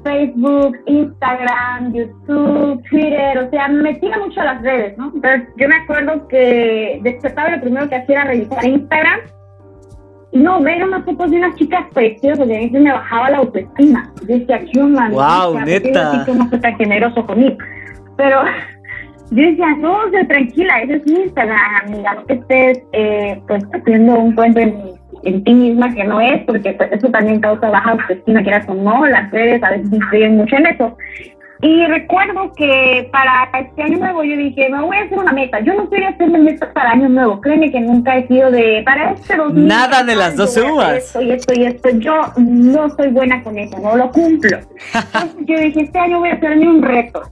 Facebook, 0.02 0.76
Instagram, 0.86 1.92
YouTube, 1.92 2.82
Twitter, 2.88 3.38
o 3.38 3.50
sea, 3.50 3.68
me 3.68 3.82
metía 3.82 4.16
mucho 4.18 4.40
a 4.40 4.44
las 4.44 4.62
redes, 4.62 4.96
¿no? 4.96 5.12
Entonces, 5.14 5.48
yo 5.56 5.68
me 5.68 5.76
acuerdo 5.76 6.28
que 6.28 7.00
despertaba 7.02 7.50
lo 7.50 7.60
primero 7.60 7.88
que 7.88 7.96
hacía 7.96 8.22
era 8.22 8.30
revisar 8.30 8.64
Instagram 8.64 9.20
y 10.32 10.38
no, 10.38 10.60
ver 10.60 10.84
unas 10.84 11.04
fotos 11.04 11.30
de 11.30 11.38
unas 11.38 11.54
chicas 11.56 11.86
preciosas 11.92 12.40
a 12.40 12.44
mí 12.46 12.70
me 12.70 12.92
bajaba 12.92 13.30
la 13.30 13.38
autoestima. 13.38 14.12
Yo 14.22 14.38
decía, 14.38 14.60
¿qué 14.72 14.80
onda? 14.80 15.08
Wow, 15.08 15.60
neta. 15.60 16.24
Yo 16.26 16.34
no 16.34 16.48
soy 16.50 16.60
tan 16.60 16.76
generoso 16.76 17.24
conmigo. 17.26 17.56
Pero 18.16 18.42
yo 19.30 19.42
decía, 19.42 19.74
no, 19.78 19.92
o 19.92 20.10
sea, 20.10 20.26
tranquila, 20.26 20.82
eso 20.82 20.94
es 20.94 21.06
Instagram, 21.06 21.58
amiga, 21.84 22.14
no 22.14 22.26
que 22.26 22.34
estés 22.34 22.82
eh, 22.92 23.40
pues 23.46 23.64
haciendo 23.72 24.14
un 24.14 24.34
cuento 24.34 24.60
en 24.60 24.95
en 25.22 25.44
ti 25.44 25.54
misma 25.54 25.94
que 25.94 26.04
no 26.04 26.20
es, 26.20 26.42
porque 26.44 26.72
pues 26.72 26.92
eso 26.92 27.08
también 27.10 27.40
causa 27.40 27.70
baja 27.70 27.92
autoestima, 27.92 28.42
quieras 28.42 28.68
o 28.68 28.74
no, 28.74 29.06
las 29.06 29.30
redes 29.30 29.62
a 29.62 29.70
veces 29.70 29.92
influyen 29.92 30.36
mucho 30.36 30.56
en 30.56 30.66
eso. 30.66 30.96
Y 31.62 31.86
recuerdo 31.86 32.52
que 32.54 33.08
para 33.10 33.48
este 33.58 33.82
año 33.82 33.98
nuevo 33.98 34.22
yo 34.22 34.36
dije, 34.36 34.68
me 34.68 34.82
voy 34.82 34.96
a 34.98 35.02
hacer 35.04 35.18
una 35.18 35.32
meta. 35.32 35.58
Yo 35.60 35.72
no 35.72 35.88
quería 35.88 36.10
hacerme 36.10 36.38
meta 36.38 36.70
para 36.74 36.90
año 36.90 37.08
nuevo. 37.08 37.40
Créeme 37.40 37.70
que 37.70 37.80
nunca 37.80 38.18
he 38.18 38.26
sido 38.26 38.50
de, 38.50 38.82
para 38.84 39.12
este 39.12 39.36
2000, 39.36 39.66
Nada 39.66 40.02
de 40.02 40.16
las 40.16 40.36
12 40.36 40.62
uvas. 40.62 40.96
Esto 40.98 41.22
y 41.22 41.32
esto 41.32 41.54
y 41.54 41.64
esto. 41.64 41.88
Yo 41.98 42.20
no 42.36 42.90
soy 42.90 43.08
buena 43.08 43.42
con 43.42 43.58
eso, 43.58 43.78
no 43.78 43.96
lo 43.96 44.10
cumplo. 44.10 44.58
Entonces 44.94 45.46
yo 45.46 45.58
dije, 45.58 45.80
este 45.80 45.98
año 45.98 46.18
voy 46.18 46.28
a 46.28 46.34
hacerme 46.34 46.68
un 46.68 46.82
reto 46.82 47.22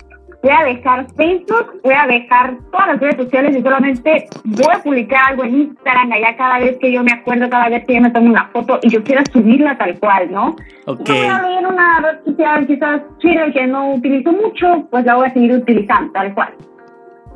voy 0.45 0.53
a 0.53 0.65
dejar 0.65 1.07
Facebook, 1.17 1.81
voy 1.83 1.95
a 1.95 2.07
dejar 2.07 2.59
todas 2.71 2.89
las 2.89 3.01
redes 3.01 3.17
sociales 3.17 3.57
y 3.57 3.63
solamente 3.63 4.29
voy 4.45 4.75
a 4.75 4.83
publicar 4.83 5.31
algo 5.31 5.45
en 5.45 5.55
Instagram 5.55 6.13
allá 6.13 6.37
cada 6.37 6.59
vez 6.59 6.77
que 6.81 6.93
yo 6.93 7.03
me 7.03 7.13
acuerdo, 7.13 7.49
cada 7.49 7.71
vez 7.71 7.83
que 7.87 7.95
yo 7.95 8.03
me 8.03 8.11
tomo 8.11 8.27
una 8.27 8.49
foto 8.49 8.79
y 8.83 8.91
yo 8.91 9.03
quiera 9.03 9.23
subirla 9.33 9.79
tal 9.79 9.99
cual, 9.99 10.31
¿no? 10.31 10.55
Ok. 10.85 11.09
voy 11.09 11.27
a 11.27 11.43
leer 11.43 11.67
una 11.67 12.01
red 12.01 12.25
social 12.27 12.67
quizás 12.67 13.01
chida 13.21 13.51
que 13.53 13.67
no 13.67 13.95
utilizo 13.95 14.33
mucho, 14.33 14.87
pues 14.91 15.07
la 15.07 15.15
voy 15.15 15.29
a 15.29 15.33
seguir 15.33 15.53
utilizando 15.53 16.13
tal 16.13 16.35
cual. 16.35 16.53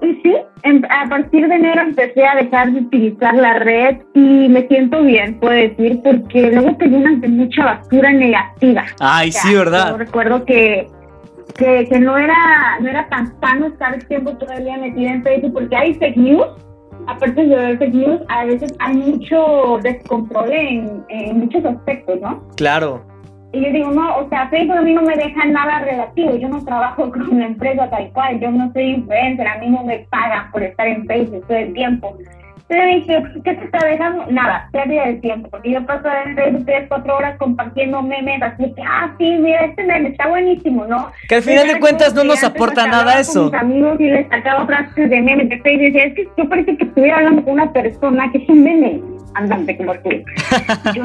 Y 0.02 0.14
sí, 0.22 0.36
a 0.90 1.08
partir 1.08 1.48
de 1.48 1.54
enero 1.54 1.80
empecé 1.80 2.26
a 2.26 2.36
dejar 2.36 2.72
de 2.72 2.80
utilizar 2.80 3.34
la 3.34 3.54
red 3.54 3.96
y 4.12 4.48
me 4.50 4.68
siento 4.68 5.02
bien, 5.02 5.40
puedo 5.40 5.54
decir, 5.54 5.98
porque 6.04 6.52
luego 6.52 6.76
te 6.76 6.86
llenas 6.86 7.20
de 7.22 7.28
mucha 7.28 7.64
basura 7.64 8.12
negativa. 8.12 8.84
Ay, 9.00 9.32
sí, 9.32 9.54
¿verdad? 9.54 9.92
Yo 9.92 9.96
recuerdo 9.96 10.44
que 10.44 10.86
que, 11.56 11.86
que 11.88 12.00
no 12.00 12.16
era 12.16 12.78
no 12.80 12.88
era 12.88 13.08
tan 13.08 13.38
sano 13.40 13.66
estar 13.66 13.94
el 13.94 14.06
tiempo 14.06 14.32
todavía 14.36 14.76
metida 14.78 15.12
en 15.12 15.22
Facebook 15.22 15.52
porque 15.54 15.76
hay 15.76 15.94
fake 15.94 16.16
news 16.16 16.46
aparte 17.06 17.46
de 17.46 17.56
ver 17.56 17.78
fake 17.78 17.94
news 17.94 18.20
a 18.28 18.44
veces 18.44 18.74
hay 18.78 18.96
mucho 18.96 19.78
descontrol 19.82 20.50
en, 20.52 21.04
en 21.08 21.38
muchos 21.40 21.64
aspectos 21.64 22.20
no 22.20 22.42
Claro. 22.56 23.02
y 23.52 23.64
yo 23.64 23.72
digo 23.72 23.90
no 23.92 24.18
o 24.18 24.28
sea 24.28 24.48
Facebook 24.48 24.76
a 24.76 24.82
mí 24.82 24.92
no 24.92 25.02
me 25.02 25.16
deja 25.16 25.44
nada 25.46 25.80
relativo 25.80 26.36
yo 26.36 26.48
no 26.48 26.64
trabajo 26.64 27.10
con 27.10 27.22
una 27.34 27.46
empresa 27.46 27.88
tal 27.90 28.10
cual 28.12 28.38
yo 28.40 28.50
no 28.50 28.70
soy 28.72 28.82
influencer 28.90 29.46
a 29.48 29.58
mí 29.58 29.70
no 29.70 29.84
me 29.84 30.00
pagan 30.10 30.50
por 30.52 30.62
estar 30.62 30.86
en 30.86 31.06
Facebook 31.06 31.44
todo 31.46 31.56
el 31.58 31.72
tiempo 31.72 32.16
pero 32.68 32.86
dije, 32.86 33.22
¿qué 33.44 33.54
te 33.54 33.64
está 33.64 33.86
dejando? 33.86 34.26
Nada, 34.30 34.68
pérdida 34.72 35.06
de 35.06 35.14
tiempo, 35.14 35.48
porque 35.48 35.72
yo 35.72 35.84
paso 35.86 36.08
Facebook 36.34 36.66
3, 36.66 36.84
4 36.88 37.16
horas 37.16 37.38
compartiendo 37.38 38.02
memes, 38.02 38.42
así 38.42 38.72
que, 38.74 38.82
ah, 38.82 39.14
sí, 39.18 39.38
mira, 39.40 39.64
este 39.64 39.84
meme 39.84 40.10
está 40.10 40.28
buenísimo, 40.28 40.84
¿no? 40.86 41.10
Que 41.28 41.36
al 41.36 41.42
final 41.42 41.66
de 41.66 41.80
cuentas 41.80 42.14
no 42.14 42.24
nos 42.24 42.44
aporta 42.44 42.86
nada 42.86 43.18
eso. 43.18 43.50
Con 43.50 43.52
mis 43.52 43.60
amigos 43.62 44.00
y 44.00 44.10
les 44.10 44.28
sacaba 44.28 44.66
frases 44.66 45.10
de 45.10 45.22
memes 45.22 45.48
de 45.48 45.58
Facebook 45.60 45.82
y 45.82 45.90
decía, 45.90 46.04
es 46.04 46.14
que 46.14 46.28
yo 46.36 46.48
parece 46.48 46.76
que 46.76 46.84
estuviera 46.84 47.16
hablando 47.16 47.42
con 47.44 47.54
una 47.54 47.72
persona 47.72 48.30
que 48.30 48.38
es 48.38 48.48
un 48.48 48.62
meme 48.62 49.00
andante 49.38 49.76
como 49.76 49.94
tú. 49.94 50.10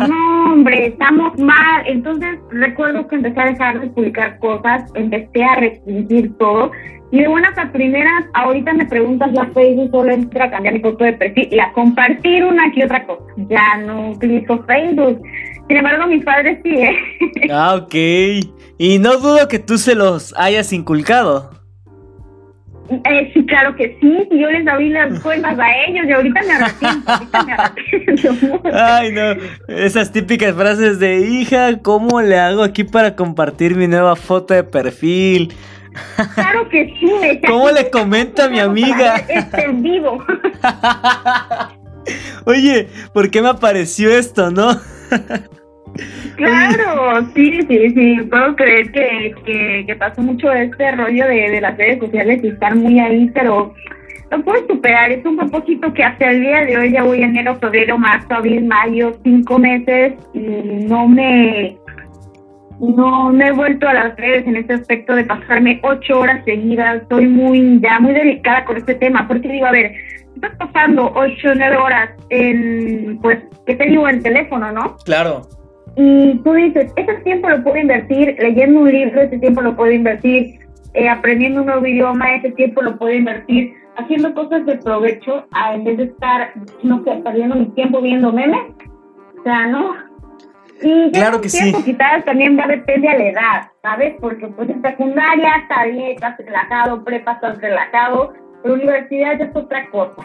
no, 0.07 0.53
hombre, 0.53 0.87
estamos 0.87 1.37
mal. 1.39 1.83
Entonces, 1.85 2.39
recuerdo 2.51 3.07
que 3.07 3.15
empecé 3.15 3.39
a 3.39 3.45
dejar 3.45 3.79
de 3.81 3.87
publicar 3.87 4.39
cosas, 4.39 4.91
empecé 4.95 5.43
a 5.43 5.55
restringir 5.55 6.35
todo 6.37 6.71
y 7.13 7.19
de 7.19 7.27
buenas 7.27 7.55
a 7.59 7.71
primeras, 7.71 8.25
ahorita 8.33 8.73
me 8.73 8.87
preguntas 8.87 9.31
la 9.33 9.45
Facebook, 9.51 9.91
solo 9.91 10.11
entro 10.11 10.43
a 10.43 10.49
cambiar 10.49 10.73
mi 10.73 10.79
foto 10.79 11.03
de 11.03 11.13
perfil 11.13 11.47
y 11.51 11.59
a 11.59 11.71
compartir 11.73 12.43
una 12.43 12.71
que 12.71 12.85
otra 12.85 13.05
cosa. 13.05 13.23
Ya 13.49 13.77
no 13.85 14.09
utilizo 14.09 14.63
Facebook. 14.63 15.21
Sin 15.67 15.77
embargo, 15.77 16.07
mis 16.07 16.25
padres 16.25 16.57
sí, 16.63 16.71
¿eh? 16.71 16.97
Ah, 17.51 17.75
ok. 17.75 17.93
Y 18.79 18.97
no 18.97 19.17
dudo 19.17 19.47
que 19.47 19.59
tú 19.59 19.77
se 19.77 19.93
los 19.93 20.33
hayas 20.37 20.73
inculcado. 20.73 21.51
Eh, 22.89 23.31
sí, 23.33 23.45
claro 23.45 23.75
que 23.75 23.97
sí. 24.01 24.27
Yo 24.31 24.49
les 24.49 24.65
doy 24.65 24.89
las 24.89 25.19
cuentas 25.21 25.57
a 25.57 25.83
ellos 25.87 26.05
y 26.07 26.11
ahorita 26.11 26.41
me 26.41 26.51
arrepiento. 26.51 27.11
Ahorita 27.11 27.43
me 27.43 27.53
arrepiento. 27.53 28.61
Ay, 28.73 29.11
no. 29.11 29.35
Esas 29.67 30.11
típicas 30.11 30.53
frases 30.55 30.99
de 30.99 31.19
hija, 31.21 31.79
¿cómo 31.81 32.21
le 32.21 32.37
hago 32.37 32.63
aquí 32.63 32.83
para 32.83 33.15
compartir 33.15 33.75
mi 33.75 33.87
nueva 33.87 34.15
foto 34.15 34.53
de 34.53 34.63
perfil? 34.63 35.53
Claro 36.33 36.67
que 36.69 36.91
sí. 36.99 37.39
¿Cómo 37.47 37.69
le 37.69 37.91
comenta 37.91 38.45
a 38.45 38.49
mi 38.49 38.59
amiga? 38.59 39.17
Este 39.27 39.65
en 39.65 39.83
vivo. 39.83 40.17
Oye, 42.45 42.89
¿por 43.13 43.29
qué 43.29 43.43
me 43.43 43.49
apareció 43.49 44.09
esto, 44.09 44.49
no? 44.49 44.71
Claro, 46.35 47.27
sí, 47.35 47.61
sí, 47.67 47.89
sí. 47.91 48.21
Puedo 48.29 48.55
creer 48.55 48.91
que, 48.91 49.33
que, 49.45 49.83
que 49.85 49.95
pasó 49.95 50.21
mucho 50.21 50.51
este 50.51 50.91
rollo 50.91 51.27
de, 51.27 51.49
de 51.51 51.61
las 51.61 51.77
redes 51.77 51.99
sociales 51.99 52.39
y 52.43 52.47
estar 52.47 52.75
muy 52.75 52.99
ahí, 52.99 53.29
pero 53.33 53.73
lo 54.31 54.43
puedo 54.43 54.65
superar. 54.67 55.11
Es 55.11 55.25
un 55.25 55.37
propósito 55.37 55.93
que 55.93 56.03
hasta 56.03 56.31
el 56.31 56.41
día 56.41 56.65
de 56.65 56.77
hoy 56.77 56.91
ya 56.91 57.03
voy 57.03 57.21
enero, 57.21 57.55
febrero, 57.55 57.97
marzo, 57.97 58.33
abril, 58.33 58.65
mayo, 58.65 59.15
cinco 59.23 59.59
meses 59.59 60.13
y 60.33 60.39
no 60.39 61.07
me 61.07 61.77
no 62.79 63.29
me 63.31 63.47
he 63.47 63.51
vuelto 63.51 63.87
a 63.87 63.93
las 63.93 64.17
redes 64.17 64.45
en 64.45 64.57
este 64.57 64.73
aspecto 64.73 65.15
de 65.15 65.23
pasarme 65.23 65.79
ocho 65.83 66.19
horas 66.19 66.43
seguidas. 66.43 67.03
Estoy 67.03 67.27
muy, 67.27 67.79
ya 67.79 67.99
muy 67.99 68.13
delicada 68.13 68.65
con 68.65 68.77
este 68.77 68.95
tema, 68.95 69.27
porque 69.27 69.47
digo, 69.47 69.67
a 69.67 69.71
ver, 69.71 69.93
estás 70.35 70.55
pasando 70.57 71.11
ocho 71.15 71.53
nueve 71.55 71.77
horas 71.77 72.09
en, 72.29 73.19
pues, 73.21 73.39
¿qué 73.65 73.75
te 73.75 73.85
digo? 73.85 74.09
En 74.09 74.21
teléfono, 74.21 74.71
¿no? 74.71 74.97
Claro. 75.05 75.47
Y 75.95 76.39
tú 76.39 76.53
dices, 76.53 76.91
ese 76.95 77.13
tiempo 77.23 77.49
lo 77.49 77.63
puedo 77.63 77.77
invertir 77.77 78.35
leyendo 78.39 78.81
un 78.81 78.91
libro, 78.91 79.21
ese 79.21 79.37
tiempo 79.37 79.61
lo 79.61 79.75
puedo 79.75 79.91
invertir 79.91 80.59
eh, 80.93 81.07
aprendiendo 81.07 81.61
un 81.61 81.67
nuevo 81.67 81.85
idioma, 81.85 82.35
ese 82.35 82.51
tiempo 82.51 82.81
lo 82.81 82.97
puedo 82.97 83.13
invertir 83.13 83.73
haciendo 83.97 84.33
cosas 84.33 84.65
de 84.65 84.77
provecho, 84.77 85.45
a, 85.51 85.75
en 85.75 85.83
vez 85.83 85.97
de 85.97 86.03
estar, 86.05 86.51
no 86.81 87.03
sé, 87.03 87.11
perdiendo 87.23 87.55
mi 87.55 87.67
tiempo 87.67 88.01
viendo 88.01 88.31
memes. 88.31 88.73
O 89.39 89.43
sea, 89.43 89.67
no, 89.67 89.93
y 90.83 91.11
claro 91.11 91.39
que 91.39 91.49
sí. 91.49 91.73
Quizás 91.85 92.25
también 92.25 92.57
va 92.57 92.65
a 92.65 92.67
depender 92.67 93.11
de 93.11 93.17
la 93.17 93.29
edad, 93.29 93.71
¿sabes? 93.81 94.15
Porque 94.19 94.47
pues 94.47 94.69
en 94.69 94.81
secundaria 94.81 95.55
está 95.61 95.85
bien, 95.85 96.11
estás 96.11 96.37
relajado, 96.37 97.03
prepa 97.03 97.33
estás 97.33 97.57
relajado, 97.59 98.33
pero 98.63 98.75
universidad 98.75 99.37
ya 99.37 99.45
es 99.45 99.55
otra 99.55 99.89
cosa. 99.89 100.23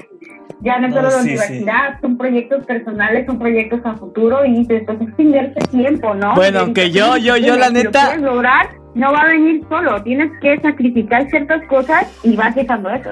Ya 0.61 0.79
no 0.79 0.89
es 0.89 0.95
solo 0.95 1.11
la 1.11 1.17
universidad, 1.19 2.01
son 2.01 2.17
proyectos 2.17 2.65
personales, 2.65 3.27
son 3.27 3.39
proyectos 3.39 3.81
a 3.85 3.95
futuro 3.97 4.45
y 4.45 4.65
después 4.65 4.99
es 5.01 5.09
invierte 5.19 5.61
tiempo, 5.69 6.15
¿no? 6.15 6.35
Bueno, 6.35 6.61
aunque 6.61 6.91
yo, 6.91 7.17
yo, 7.17 7.37
yo 7.37 7.57
la 7.57 7.71
neta... 7.71 8.15
Si 8.15 8.21
lo 8.21 8.35
lograr, 8.35 8.71
no 8.95 9.13
va 9.13 9.21
a 9.21 9.27
venir 9.29 9.63
solo, 9.69 10.03
tienes 10.03 10.31
que 10.41 10.59
sacrificar 10.61 11.29
ciertas 11.31 11.65
cosas 11.67 12.07
y 12.25 12.35
vas 12.35 12.55
dejando 12.55 12.91
eso. 12.91 13.11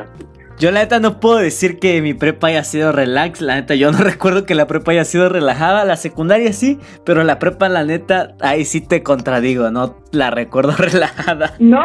Yo 0.58 0.70
la 0.70 0.80
neta 0.80 1.00
no 1.00 1.20
puedo 1.20 1.36
decir 1.36 1.78
que 1.78 2.00
mi 2.00 2.14
prepa 2.14 2.46
haya 2.46 2.64
sido 2.64 2.90
relax, 2.90 3.42
la 3.42 3.56
neta 3.56 3.74
yo 3.74 3.92
no 3.92 3.98
recuerdo 4.04 4.46
que 4.46 4.54
la 4.54 4.66
prepa 4.66 4.92
haya 4.92 5.04
sido 5.04 5.28
relajada, 5.28 5.84
la 5.84 5.96
secundaria 5.96 6.52
sí, 6.52 6.78
pero 7.04 7.24
la 7.24 7.38
prepa 7.38 7.68
la 7.68 7.84
neta 7.84 8.34
ahí 8.40 8.64
sí 8.64 8.80
te 8.80 9.02
contradigo, 9.02 9.70
no 9.70 9.96
la 10.12 10.30
recuerdo 10.30 10.72
relajada. 10.78 11.52
¿No? 11.58 11.84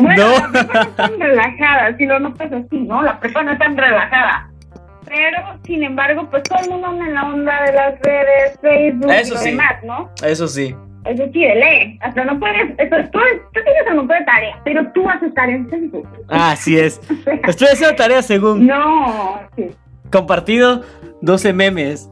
Bueno, 0.00 0.28
no. 0.28 0.38
la 0.38 0.48
prepa 0.50 0.74
no 0.74 0.90
es 0.90 0.96
tan 0.96 1.20
relajada, 1.20 1.96
si 1.96 2.06
lo 2.06 2.18
notas 2.18 2.52
así, 2.52 2.78
¿no? 2.80 3.02
La 3.02 3.20
prepa 3.20 3.42
no 3.44 3.52
es 3.52 3.58
tan 3.58 3.76
relajada. 3.76 4.50
Pero, 5.06 5.38
sin 5.64 5.82
embargo, 5.82 6.28
pues 6.30 6.42
todo 6.44 6.60
el 6.62 6.70
mundo 6.70 6.88
anda 6.88 7.06
en 7.06 7.14
la 7.14 7.24
onda 7.24 7.62
de 7.64 7.72
las 7.72 8.00
redes, 8.00 8.58
Facebook 8.60 9.10
Eso 9.10 9.32
y 9.32 9.36
lo 9.36 9.40
sí. 9.40 9.50
demás, 9.50 9.74
¿no? 9.84 10.10
Eso 10.22 10.46
sí. 10.48 10.74
Eso 11.04 11.24
sí, 11.32 11.40
de 11.40 11.54
lee. 11.54 11.98
Hasta 12.02 12.24
no 12.24 12.38
puedes. 12.38 12.70
Eso, 12.78 12.96
tú, 13.10 13.18
tú 13.52 13.60
tienes 13.64 13.90
un 13.90 13.96
montón 13.96 14.18
de 14.18 14.24
tareas, 14.24 14.58
pero 14.64 14.92
tú 14.92 15.04
vas 15.04 15.22
a 15.22 15.26
estar 15.26 15.48
en 15.48 15.68
Facebook. 15.68 16.08
Así 16.28 16.78
es. 16.78 17.00
Estoy 17.48 17.68
haciendo 17.68 17.96
tareas 17.96 18.26
según. 18.26 18.66
No, 18.66 19.40
sí. 19.56 19.70
Compartido 20.10 20.82
12 21.22 21.52
memes. 21.52 22.10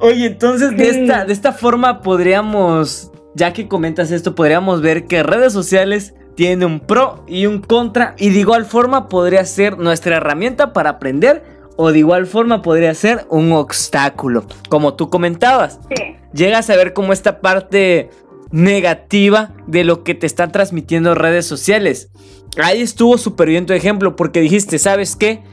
Oye, 0.00 0.26
entonces 0.26 0.76
de 0.76 0.88
esta, 0.88 1.24
de 1.24 1.32
esta 1.32 1.52
forma 1.52 2.02
podríamos, 2.02 3.12
ya 3.34 3.52
que 3.52 3.66
comentas 3.66 4.12
esto, 4.12 4.34
podríamos 4.34 4.80
ver 4.80 5.06
que 5.06 5.22
redes 5.22 5.52
sociales 5.52 6.14
tienen 6.36 6.64
un 6.64 6.80
pro 6.80 7.24
y 7.26 7.46
un 7.46 7.60
contra. 7.60 8.14
Y 8.16 8.30
de 8.30 8.38
igual 8.38 8.64
forma 8.64 9.08
podría 9.08 9.44
ser 9.44 9.76
nuestra 9.78 10.16
herramienta 10.16 10.72
para 10.72 10.90
aprender. 10.90 11.57
O 11.80 11.92
de 11.92 12.00
igual 12.00 12.26
forma 12.26 12.60
podría 12.60 12.92
ser 12.92 13.24
un 13.30 13.52
obstáculo. 13.52 14.44
Como 14.68 14.94
tú 14.94 15.10
comentabas. 15.10 15.78
Sí. 15.94 16.16
llegas 16.32 16.68
a 16.70 16.76
ver 16.76 16.92
como 16.92 17.12
esta 17.12 17.40
parte 17.40 18.10
negativa 18.50 19.52
de 19.68 19.84
lo 19.84 20.02
que 20.02 20.16
te 20.16 20.26
están 20.26 20.50
transmitiendo 20.50 21.14
redes 21.14 21.46
sociales. 21.46 22.10
Ahí 22.60 22.82
estuvo 22.82 23.16
súper 23.16 23.48
bien 23.48 23.64
tu 23.64 23.74
ejemplo 23.74 24.16
porque 24.16 24.40
dijiste, 24.40 24.80
¿sabes 24.80 25.14
qué? 25.14 25.44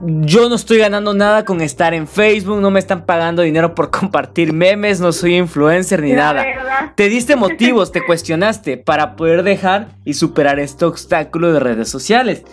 Yo 0.00 0.48
no 0.48 0.54
estoy 0.54 0.78
ganando 0.78 1.12
nada 1.12 1.44
con 1.44 1.60
estar 1.60 1.92
en 1.92 2.06
Facebook, 2.06 2.60
no 2.60 2.70
me 2.70 2.78
están 2.78 3.04
pagando 3.04 3.42
dinero 3.42 3.74
por 3.74 3.90
compartir 3.98 4.52
memes, 4.52 5.00
no 5.00 5.10
soy 5.10 5.34
influencer 5.36 6.00
ni 6.00 6.12
nada. 6.12 6.44
Te 6.94 7.08
diste 7.08 7.34
motivos, 7.34 7.90
te 7.90 8.06
cuestionaste 8.06 8.76
para 8.76 9.16
poder 9.16 9.42
dejar 9.42 9.88
y 10.04 10.14
superar 10.14 10.60
este 10.60 10.84
obstáculo 10.84 11.52
de 11.52 11.58
redes 11.58 11.88
sociales. 11.88 12.44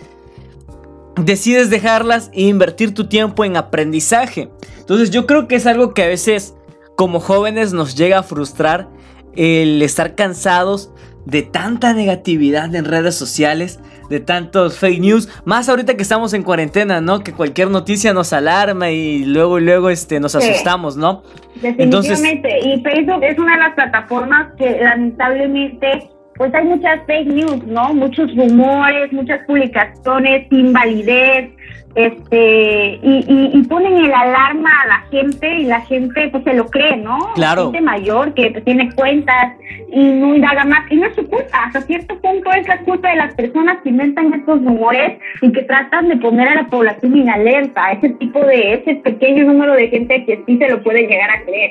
Decides 1.16 1.70
dejarlas 1.70 2.30
e 2.34 2.42
invertir 2.42 2.94
tu 2.94 3.08
tiempo 3.08 3.44
en 3.44 3.56
aprendizaje. 3.56 4.50
Entonces 4.78 5.10
yo 5.10 5.26
creo 5.26 5.48
que 5.48 5.56
es 5.56 5.66
algo 5.66 5.94
que 5.94 6.02
a 6.02 6.08
veces 6.08 6.54
como 6.94 7.20
jóvenes 7.20 7.72
nos 7.72 7.96
llega 7.96 8.18
a 8.18 8.22
frustrar 8.22 8.88
el 9.34 9.80
estar 9.82 10.14
cansados 10.14 10.90
de 11.24 11.42
tanta 11.42 11.92
negatividad 11.92 12.74
en 12.74 12.84
redes 12.84 13.14
sociales, 13.14 13.80
de 14.08 14.20
tantos 14.20 14.78
fake 14.78 15.00
news, 15.00 15.28
más 15.44 15.68
ahorita 15.68 15.96
que 15.96 16.02
estamos 16.02 16.32
en 16.34 16.42
cuarentena, 16.42 17.00
¿no? 17.00 17.24
Que 17.24 17.32
cualquier 17.32 17.68
noticia 17.68 18.12
nos 18.12 18.32
alarma 18.32 18.90
y 18.90 19.24
luego 19.24 19.58
luego 19.58 19.90
este 19.90 20.20
nos 20.20 20.36
asustamos, 20.36 20.96
¿no? 20.96 21.22
Definitivamente, 21.60 22.58
y 22.60 22.80
Facebook 22.82 23.24
es 23.24 23.38
una 23.38 23.56
de 23.56 23.62
las 23.62 23.74
plataformas 23.74 24.52
que 24.56 24.78
lamentablemente 24.80 26.10
pues 26.36 26.54
hay 26.54 26.64
muchas 26.64 27.00
fake 27.06 27.28
news, 27.28 27.66
¿no? 27.66 27.94
Muchos 27.94 28.34
rumores, 28.36 29.12
muchas 29.12 29.44
publicaciones 29.46 30.46
sin 30.50 30.72
validez, 30.72 31.50
este, 31.96 33.00
y, 33.02 33.62
ponen 33.70 33.96
el 33.96 34.12
alarma 34.12 34.70
a 34.82 34.86
la 34.86 35.00
gente 35.10 35.60
y 35.60 35.64
la 35.64 35.80
gente 35.80 36.28
pues 36.28 36.44
se 36.44 36.52
lo 36.52 36.66
cree, 36.66 36.98
¿no? 36.98 37.18
Claro. 37.34 37.72
Gente 37.72 37.80
mayor 37.80 38.34
que 38.34 38.50
pues, 38.50 38.64
tiene 38.64 38.92
cuentas 38.94 39.54
y 39.90 40.04
no 40.04 40.34
indaga 40.34 40.64
más, 40.66 40.80
y 40.92 40.96
no 40.96 41.06
es 41.06 41.14
su 41.14 41.26
culpa, 41.26 41.64
hasta 41.64 41.80
cierto 41.82 42.20
punto 42.20 42.50
es 42.52 42.68
la 42.68 42.78
culpa 42.80 43.08
de 43.08 43.16
las 43.16 43.34
personas 43.34 43.78
que 43.82 43.88
inventan 43.88 44.32
estos 44.34 44.62
rumores 44.62 45.18
y 45.40 45.50
que 45.52 45.62
tratan 45.62 46.08
de 46.08 46.16
poner 46.18 46.48
a 46.48 46.54
la 46.56 46.66
población 46.66 47.16
en 47.16 47.30
alerta, 47.30 47.92
ese 47.92 48.10
tipo 48.10 48.40
de, 48.40 48.74
ese 48.74 48.96
pequeño 48.96 49.44
número 49.44 49.72
de 49.72 49.88
gente 49.88 50.24
que 50.26 50.42
sí 50.46 50.58
se 50.58 50.68
lo 50.68 50.82
puede 50.82 51.06
llegar 51.06 51.30
a 51.30 51.42
creer. 51.44 51.70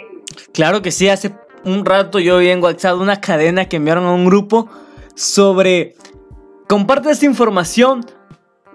Claro 0.54 0.82
que 0.82 0.92
sí, 0.92 1.08
hace 1.08 1.32
un 1.66 1.84
rato 1.84 2.20
yo 2.20 2.38
vi 2.38 2.50
en 2.50 2.64
WhatsApp 2.64 3.00
una 3.00 3.20
cadena 3.20 3.66
que 3.66 3.78
enviaron 3.78 4.06
a 4.06 4.14
un 4.14 4.26
grupo 4.26 4.70
sobre 5.16 5.96
comparte 6.68 7.12
esta 7.12 7.26
información 7.26 8.06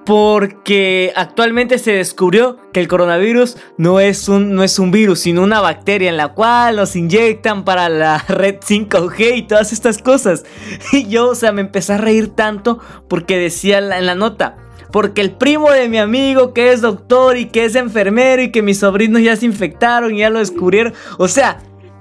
porque 0.05 1.13
actualmente 1.15 1.79
se 1.79 1.93
descubrió 1.93 2.59
que 2.73 2.81
el 2.81 2.89
coronavirus 2.89 3.57
no 3.77 4.01
es 4.01 4.29
un, 4.29 4.55
no 4.55 4.65
es 4.65 4.79
un 4.79 4.91
virus, 4.91 5.21
sino 5.21 5.43
una 5.43 5.61
bacteria 5.61 6.09
en 6.09 6.17
la 6.17 6.29
cual 6.29 6.77
nos 6.77 6.97
inyectan 6.97 7.65
para 7.65 7.89
la 7.89 8.19
red 8.29 8.57
5G 8.57 9.37
y 9.37 9.43
todas 9.43 9.73
estas 9.73 9.99
cosas. 9.99 10.45
Y 10.93 11.07
yo, 11.09 11.29
o 11.29 11.35
sea, 11.35 11.53
me 11.53 11.61
empecé 11.61 11.93
a 11.93 11.99
reír 11.99 12.35
tanto 12.35 12.81
porque 13.09 13.37
decía 13.37 13.79
en 13.79 14.07
la 14.07 14.15
nota, 14.15 14.57
porque 14.91 15.21
el 15.21 15.33
primo 15.33 15.71
de 15.71 15.89
mi 15.89 15.99
amigo 15.99 16.55
que 16.55 16.73
es 16.73 16.81
doctor 16.81 17.37
y 17.37 17.47
que 17.47 17.65
es 17.65 17.75
enfermero 17.77 18.43
y 18.43 18.51
que 18.51 18.63
mis 18.63 18.79
sobrinos 18.79 19.23
ya 19.23 19.37
se 19.37 19.47
infectaron 19.47 20.15
y 20.15 20.21
ya 20.21 20.31
lo 20.31 20.41
descubrieron. 20.41 20.95
O 21.19 21.29
sea, 21.29 21.59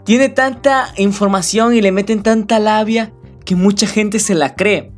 tiene 0.10 0.30
tanta 0.30 0.92
información 0.98 1.76
y 1.76 1.82
le 1.82 1.92
meten 1.92 2.24
tanta 2.24 2.58
labia 2.58 3.14
que 3.46 3.54
mucha 3.54 3.86
gente 3.86 4.18
se 4.18 4.34
la 4.34 4.56
cree. 4.56 4.92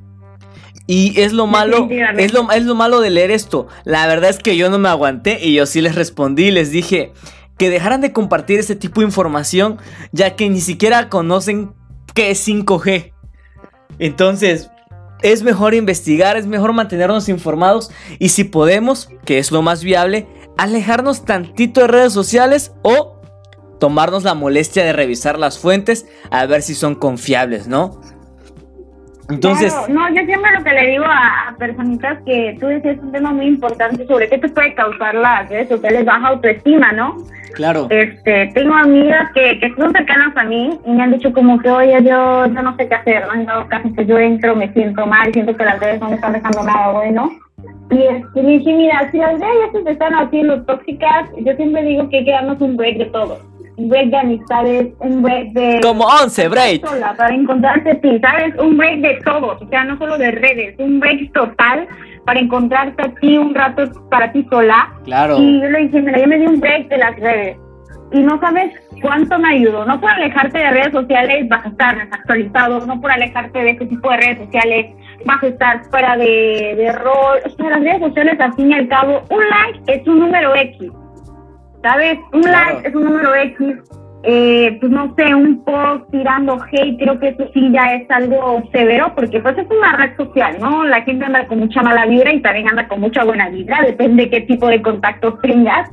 Y 0.88 1.20
es 1.20 1.34
lo 1.34 1.48
malo, 1.48 1.90
es 2.18 2.32
lo, 2.32 2.50
es 2.50 2.64
lo 2.64 2.76
malo 2.76 3.02
de 3.02 3.10
leer 3.10 3.30
esto. 3.30 3.68
La 3.84 4.08
verdad 4.08 4.30
es 4.30 4.40
que 4.40 4.56
yo 4.56 4.70
no 4.70 4.80
me 4.80 4.88
aguanté 4.88 5.46
y 5.46 5.54
yo 5.54 5.66
sí 5.66 5.82
les 5.82 5.96
respondí, 5.96 6.50
les 6.50 6.72
dije 6.72 7.12
que 7.58 7.70
dejaran 7.70 8.00
de 8.00 8.14
compartir 8.14 8.58
ese 8.58 8.78
tipo 8.78 9.02
de 9.02 9.08
información 9.08 9.80
ya 10.14 10.38
que 10.38 10.50
ni 10.50 10.62
siquiera 10.62 11.10
conocen 11.10 11.74
qué 12.14 12.32
es 12.32 12.48
5G. 12.48 13.12
Entonces, 14.00 14.72
es 15.24 15.44
mejor 15.44 15.74
investigar, 15.74 16.38
es 16.38 16.48
mejor 16.48 16.72
mantenernos 16.72 17.28
informados 17.28 17.92
y 18.18 18.30
si 18.30 18.46
podemos, 18.46 19.10
que 19.26 19.40
es 19.40 19.52
lo 19.52 19.62
más 19.62 19.84
viable, 19.84 20.30
alejarnos 20.58 21.26
tantito 21.26 21.82
de 21.82 21.88
redes 21.88 22.14
sociales 22.14 22.72
o 22.82 23.21
tomarnos 23.82 24.24
la 24.24 24.36
molestia 24.36 24.86
de 24.86 24.94
revisar 24.94 25.40
las 25.40 25.58
fuentes 25.58 26.08
a 26.30 26.46
ver 26.46 26.62
si 26.62 26.76
son 26.76 26.94
confiables, 26.94 27.68
¿no? 27.68 28.00
Entonces. 29.28 29.74
no, 29.90 30.08
yo 30.10 30.24
siempre 30.26 30.52
lo 30.56 30.64
que 30.64 30.72
le 30.72 30.88
digo 30.92 31.06
a, 31.06 31.56
personitas 31.58 32.20
que 32.24 32.58
tú 32.60 32.68
decías 32.68 33.00
un 33.02 33.12
tema 33.12 33.32
muy 33.32 33.48
importante 33.48 34.06
sobre 34.06 34.30
qué 34.30 34.38
te 34.38 34.50
puede 34.50 34.76
causar 34.76 35.16
las 35.16 35.50
redes 35.50 35.70
sociales, 35.70 36.06
baja 36.06 36.28
autoestima, 36.28 36.92
¿no? 36.92 37.18
Claro. 37.56 37.88
Este, 37.90 38.52
tengo 38.54 38.76
amigas 38.76 39.32
que, 39.34 39.60
que 39.60 39.74
son 39.76 39.92
cercanas 39.94 40.38
a 40.38 40.44
mí 40.44 40.80
y 40.86 40.92
me 40.92 41.04
han 41.04 41.14
dicho 41.14 41.34
como 41.34 41.58
que, 41.60 41.72
oye, 41.72 42.04
yo, 42.04 42.46
yo 42.46 42.62
no 42.62 42.76
sé 42.76 42.88
qué 42.88 42.96
hacer, 42.96 43.26
¿no? 43.26 43.34
En 43.34 43.46
dado 43.46 43.68
caso 43.68 43.90
que 43.96 44.06
yo 44.06 44.20
entro, 44.20 44.56
me 44.56 44.72
siento 44.74 45.08
mal, 45.08 45.34
siento 45.34 45.56
que 45.56 45.66
las 45.66 45.80
redes 45.80 46.00
no 46.02 46.10
me 46.10 46.16
están 46.16 46.34
dejando 46.34 46.64
nada 46.64 46.92
bueno. 46.92 47.32
Y 47.90 48.04
este, 48.04 48.44
me 48.44 48.52
dije, 48.60 48.74
mira, 48.74 49.10
si 49.10 49.18
las 49.18 49.40
redes 49.40 49.72
ya 49.74 49.84
se 49.84 49.92
están 49.92 50.14
haciendo 50.14 50.64
tóxicas, 50.66 51.30
yo 51.40 51.56
siempre 51.56 51.84
digo 51.84 52.08
que 52.10 52.20
hay 52.20 52.26
que 52.26 52.32
darnos 52.32 52.62
un 52.62 52.78
break 52.78 52.98
de 52.98 53.06
todo 53.06 53.51
un 53.82 53.90
break 53.90 54.10
de 54.10 54.18
amistades, 54.18 54.88
un 55.00 55.22
break 55.22 55.54
de... 55.54 55.80
Como 55.82 56.06
11 56.06 56.48
break. 56.50 56.82
para 57.18 57.34
encontrarte 57.34 57.92
a 57.92 58.02
ti, 58.02 58.20
¿sabes? 58.20 58.56
Un 58.60 58.78
break 58.78 59.00
de 59.02 59.20
todos, 59.26 59.62
o 59.62 59.68
sea, 59.70 59.84
no 59.86 59.98
solo 59.98 60.18
de 60.18 60.32
redes, 60.32 60.76
un 60.80 61.00
break 61.00 61.32
total 61.34 61.88
para 62.26 62.40
encontrarte 62.40 63.02
a 63.02 63.14
ti 63.16 63.38
un 63.38 63.56
rato 63.56 63.84
para 64.10 64.32
ti 64.32 64.46
sola. 64.50 64.94
Claro. 65.06 65.38
Y 65.40 65.62
yo 65.62 65.70
le 65.70 65.80
dije, 65.80 66.02
mira, 66.02 66.20
yo 66.20 66.28
me 66.28 66.38
di 66.38 66.46
un 66.46 66.60
break 66.60 66.88
de 66.90 66.98
las 66.98 67.20
redes. 67.20 67.58
Y 68.14 68.20
no 68.20 68.40
sabes 68.40 68.74
cuánto 69.02 69.40
me 69.40 69.56
ayudó. 69.56 69.86
No 69.86 70.00
por 70.00 70.12
alejarte 70.12 70.60
de 70.60 70.70
redes 70.70 70.92
sociales 70.92 71.48
vas 71.50 71.66
a 71.66 71.70
estar 71.70 71.98
desactualizado, 71.98 72.86
no 72.86 73.02
por 73.02 73.12
alejarte 73.12 73.58
de 73.58 73.70
este 73.72 73.86
tipo 73.88 74.12
de 74.12 74.18
redes 74.18 74.38
sociales 74.40 74.88
vas 75.26 75.42
a 75.42 75.48
estar 75.48 75.84
fuera 75.90 76.18
de, 76.18 76.76
de 76.78 76.92
rol. 76.92 77.40
O 77.46 77.50
sea, 77.50 77.70
las 77.70 77.80
redes 77.80 78.02
sociales, 78.02 78.40
al 78.40 78.54
fin 78.54 78.70
y 78.70 78.74
al 78.76 78.88
cabo, 78.88 79.24
un 79.30 79.40
like 79.50 79.94
es 79.94 80.08
un 80.08 80.20
número 80.20 80.56
X. 80.56 80.92
¿sabes? 81.82 82.20
Un 82.34 82.42
like 82.42 82.88
es 82.88 82.96
un 82.96 83.06
número 83.06 83.36
X, 83.36 83.78
eh, 84.24 84.78
pues 84.80 84.92
no 84.92 85.14
sé, 85.16 85.34
un 85.34 85.64
post 85.64 86.12
tirando 86.12 86.58
hate, 86.72 86.98
creo 87.00 87.20
que 87.20 87.30
eso 87.30 87.50
sí 87.54 87.72
ya 87.72 87.94
es 87.96 88.10
algo 88.12 88.62
severo, 88.72 89.14
porque 89.16 89.40
pues 89.40 89.58
es 89.58 89.68
una 89.70 89.98
red 89.98 90.16
social, 90.16 90.58
¿no? 90.60 90.84
La 90.86 91.02
gente 91.02 91.26
anda 91.26 91.48
con 91.48 91.60
mucha 91.60 91.82
mala 91.82 92.06
vibra 92.06 92.32
y 92.32 92.42
también 92.42 92.70
anda 92.70 92.88
con 92.88 93.02
mucha 93.02 93.24
buena 93.24 93.50
vibra, 93.50 93.82
depende 93.82 94.24
de 94.24 94.30
qué 94.30 94.42
tipo 94.42 94.68
de 94.68 94.82
contactos 94.82 95.42
tengas. 95.42 95.90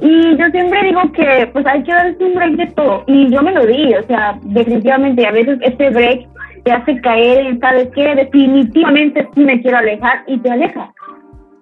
Y 0.00 0.36
yo 0.36 0.50
siempre 0.50 0.82
digo 0.82 1.10
que 1.12 1.48
pues 1.52 1.64
hay 1.66 1.82
que 1.84 1.92
darse 1.92 2.22
un 2.22 2.34
break 2.34 2.56
de 2.56 2.66
todo, 2.72 3.04
y 3.06 3.30
yo 3.30 3.42
me 3.42 3.52
lo 3.52 3.64
di, 3.64 3.94
o 3.94 4.02
sea, 4.02 4.38
definitivamente 4.42 5.26
a 5.26 5.32
veces 5.32 5.58
este 5.62 5.88
break 5.88 6.28
te 6.64 6.72
hace 6.72 7.00
caer 7.00 7.46
en, 7.46 7.60
¿sabes 7.60 7.88
qué? 7.94 8.14
Definitivamente 8.14 9.28
sí 9.34 9.44
me 9.44 9.60
quiero 9.60 9.78
alejar 9.78 10.24
y 10.26 10.38
te 10.38 10.50
alejas. 10.50 10.90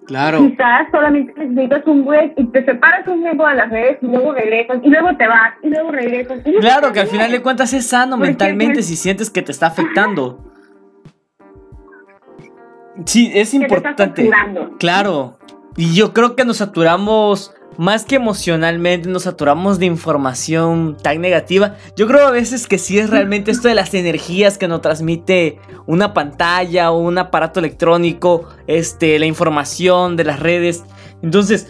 Claro. 0.05 0.39
Quizás 0.39 0.87
solamente 0.91 1.33
necesitas 1.45 1.87
un 1.87 2.05
break 2.05 2.33
y 2.37 2.45
te 2.47 2.65
separas 2.65 3.07
un 3.07 3.21
tiempo 3.21 3.47
de 3.47 3.55
las 3.55 3.69
redes 3.69 3.97
y 4.01 4.07
luego 4.07 4.33
regresas 4.33 4.77
y 4.83 4.89
luego 4.89 5.15
te 5.17 5.27
vas 5.27 5.53
y 5.63 5.69
luego 5.69 5.91
regresas. 5.91 6.39
claro, 6.59 6.91
que 6.91 6.99
al 6.99 7.07
final 7.07 7.31
de 7.31 7.41
cuentas 7.41 7.73
es 7.73 7.87
sano 7.87 8.17
mentalmente 8.17 8.81
si 8.83 8.95
sientes 8.95 9.29
que 9.29 9.41
te 9.41 9.51
está 9.51 9.67
afectando. 9.67 10.39
Sí, 13.05 13.31
es 13.33 13.53
importante. 13.53 14.29
Claro. 14.77 15.39
Y 15.75 15.95
yo 15.95 16.13
creo 16.13 16.35
que 16.35 16.45
nos 16.45 16.57
saturamos 16.57 17.51
más 17.77 18.05
que 18.05 18.15
emocionalmente 18.15 19.09
nos 19.09 19.23
saturamos 19.23 19.79
de 19.79 19.85
información 19.85 20.97
tan 21.01 21.21
negativa. 21.21 21.75
Yo 21.95 22.07
creo 22.07 22.27
a 22.27 22.31
veces 22.31 22.67
que 22.67 22.77
sí 22.77 22.99
es 22.99 23.09
realmente 23.09 23.51
esto 23.51 23.67
de 23.67 23.75
las 23.75 23.93
energías 23.93 24.57
que 24.57 24.67
nos 24.67 24.81
transmite 24.81 25.59
una 25.85 26.13
pantalla 26.13 26.91
o 26.91 26.99
un 26.99 27.17
aparato 27.17 27.59
electrónico, 27.59 28.47
este, 28.67 29.17
la 29.19 29.25
información 29.25 30.15
de 30.15 30.23
las 30.23 30.39
redes. 30.39 30.83
Entonces, 31.21 31.67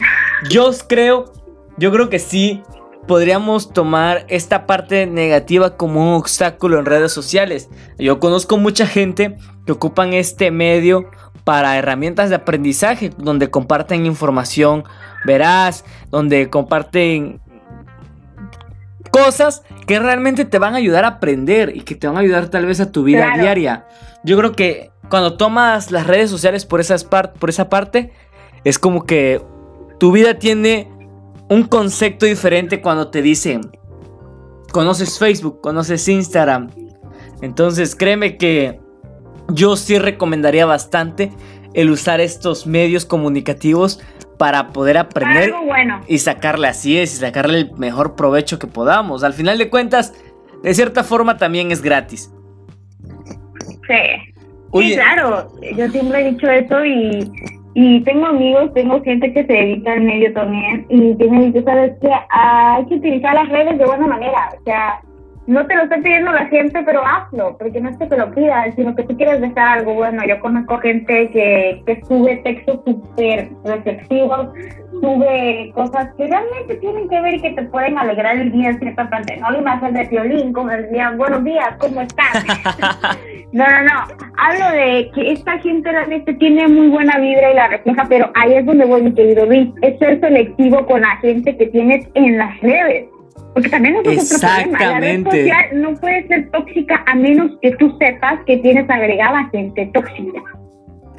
yo 0.49 0.71
creo, 0.87 1.31
yo 1.77 1.91
creo 1.91 2.09
que 2.09 2.19
sí 2.19 2.61
podríamos 3.07 3.73
tomar 3.73 4.25
esta 4.29 4.65
parte 4.65 5.05
negativa 5.05 5.75
como 5.75 6.09
un 6.09 6.19
obstáculo 6.19 6.79
en 6.79 6.85
redes 6.85 7.11
sociales. 7.11 7.69
Yo 7.97 8.19
conozco 8.19 8.57
mucha 8.57 8.87
gente 8.87 9.37
que 9.65 9.73
ocupan 9.73 10.13
este 10.13 10.51
medio 10.51 11.09
para 11.43 11.77
herramientas 11.77 12.29
de 12.29 12.35
aprendizaje, 12.35 13.11
donde 13.17 13.49
comparten 13.49 14.05
información 14.05 14.83
veraz, 15.25 15.83
donde 16.09 16.49
comparten 16.49 17.41
cosas 19.11 19.63
que 19.85 19.99
realmente 19.99 20.45
te 20.45 20.59
van 20.59 20.73
a 20.73 20.77
ayudar 20.77 21.05
a 21.05 21.09
aprender 21.09 21.75
y 21.75 21.81
que 21.81 21.95
te 21.95 22.07
van 22.07 22.17
a 22.17 22.21
ayudar 22.21 22.47
tal 22.49 22.65
vez 22.65 22.79
a 22.79 22.91
tu 22.91 23.03
vida 23.03 23.31
diaria. 23.37 23.85
Yo 24.23 24.37
creo 24.37 24.53
que 24.53 24.91
cuando 25.09 25.37
tomas 25.37 25.91
las 25.91 26.07
redes 26.07 26.29
sociales 26.29 26.65
por, 26.65 26.79
esas 26.79 27.03
por 27.03 27.49
esa 27.49 27.69
parte, 27.69 28.11
es 28.63 28.79
como 28.79 29.05
que 29.05 29.41
tu 29.99 30.11
vida 30.11 30.39
tiene 30.39 30.89
un 31.49 31.63
concepto 31.63 32.25
diferente 32.25 32.81
cuando 32.81 33.09
te 33.09 33.21
dicen, 33.21 33.61
conoces 34.71 35.19
Facebook, 35.19 35.61
conoces 35.61 36.07
Instagram. 36.07 36.71
Entonces 37.41 37.95
créeme 37.95 38.37
que 38.37 38.79
yo 39.49 39.75
sí 39.75 39.97
recomendaría 39.99 40.65
bastante 40.65 41.31
el 41.73 41.89
usar 41.89 42.21
estos 42.21 42.67
medios 42.67 43.05
comunicativos 43.05 44.01
para 44.37 44.69
poder 44.69 44.97
aprender 44.97 45.53
bueno. 45.65 46.01
y 46.07 46.17
sacarle 46.17 46.67
así 46.67 46.97
es 46.97 47.13
y 47.13 47.17
sacarle 47.17 47.59
el 47.59 47.71
mejor 47.77 48.15
provecho 48.15 48.59
que 48.59 48.67
podamos. 48.67 49.23
Al 49.23 49.33
final 49.33 49.57
de 49.57 49.69
cuentas, 49.69 50.13
de 50.61 50.73
cierta 50.73 51.03
forma 51.03 51.37
también 51.37 51.71
es 51.71 51.81
gratis. 51.81 52.31
Sí. 53.87 54.33
Sí, 54.73 54.95
claro, 54.95 55.51
yo 55.77 55.87
siempre 55.89 56.21
he 56.21 56.31
dicho 56.31 56.49
eso 56.49 56.83
y, 56.83 57.31
y 57.75 58.01
tengo 58.01 58.25
amigos, 58.25 58.73
tengo 58.73 59.03
gente 59.03 59.31
que 59.31 59.45
se 59.45 59.53
dedica 59.53 59.93
al 59.93 60.01
medio 60.01 60.33
también 60.33 60.87
y 60.89 61.13
tiene 61.15 61.45
dicho, 61.45 61.63
sabes 61.63 61.93
que 62.01 62.09
hay 62.31 62.85
que 62.87 62.95
utilizar 62.95 63.35
las 63.35 63.49
redes 63.49 63.77
de 63.77 63.85
buena 63.85 64.07
manera, 64.07 64.49
o 64.59 64.63
sea, 64.63 64.99
no 65.45 65.65
te 65.67 65.75
lo 65.75 65.83
está 65.83 65.97
pidiendo 65.97 66.31
la 66.31 66.45
gente, 66.45 66.81
pero 66.85 67.05
hazlo, 67.05 67.57
porque 67.57 67.81
no 67.81 67.89
es 67.89 67.97
que 67.97 68.05
te 68.05 68.17
lo 68.17 68.33
pidas, 68.33 68.73
sino 68.75 68.95
que 68.95 69.03
tú 69.03 69.17
quieres 69.17 69.41
dejar 69.41 69.79
algo 69.79 69.93
bueno. 69.93 70.23
Yo 70.25 70.39
conozco 70.39 70.77
gente 70.77 71.29
que, 71.31 71.83
que 71.85 72.01
sube 72.05 72.37
textos 72.37 72.79
súper 72.85 73.49
reflexivos, 73.65 74.49
sube 75.01 75.71
cosas 75.75 76.13
que 76.15 76.27
realmente 76.27 76.75
tienen 76.75 77.09
que 77.09 77.21
ver 77.21 77.33
y 77.33 77.41
que 77.41 77.51
te 77.51 77.63
pueden 77.63 77.97
alegrar 77.97 78.37
el 78.37 78.53
día 78.53 78.69
en 78.69 78.79
cierta 78.79 79.09
parte. 79.09 79.35
No 79.37 79.51
le 79.51 79.59
imagen 79.59 79.93
de 79.93 80.03
violín 80.05 80.53
con 80.53 80.71
el 80.71 80.89
día, 80.91 81.11
buenos 81.11 81.43
días, 81.43 81.75
¿cómo 81.77 82.01
estás? 82.01 82.45
no, 83.51 83.65
no, 83.65 83.83
no. 83.83 84.25
Hablo 84.37 84.77
de 84.77 85.11
que 85.13 85.33
esta 85.33 85.59
gente 85.59 85.91
realmente 85.91 86.33
tiene 86.35 86.69
muy 86.69 86.87
buena 86.87 87.19
vibra 87.19 87.51
y 87.51 87.55
la 87.55 87.67
refleja, 87.67 88.05
pero 88.07 88.31
ahí 88.35 88.53
es 88.53 88.65
donde 88.65 88.85
voy, 88.85 89.01
mi 89.01 89.13
querido 89.13 89.45
Luis, 89.45 89.69
es 89.81 89.99
ser 89.99 90.21
selectivo 90.21 90.85
con 90.85 91.01
la 91.01 91.17
gente 91.17 91.57
que 91.57 91.67
tienes 91.67 92.07
en 92.13 92.37
las 92.37 92.57
redes 92.61 93.07
porque 93.53 93.69
también 93.69 93.95
es 93.95 93.99
otro 94.01 94.39
problema. 94.39 94.79
La 94.79 94.99
red 94.99 95.23
social 95.23 95.65
no 95.73 95.93
puede 95.95 96.27
ser 96.27 96.49
tóxica 96.49 97.03
a 97.05 97.15
menos 97.15 97.51
que 97.61 97.71
tú 97.75 97.95
sepas 97.99 98.39
que 98.45 98.57
tienes 98.57 98.89
agregada 98.89 99.49
gente 99.51 99.89
tóxica. 99.93 100.41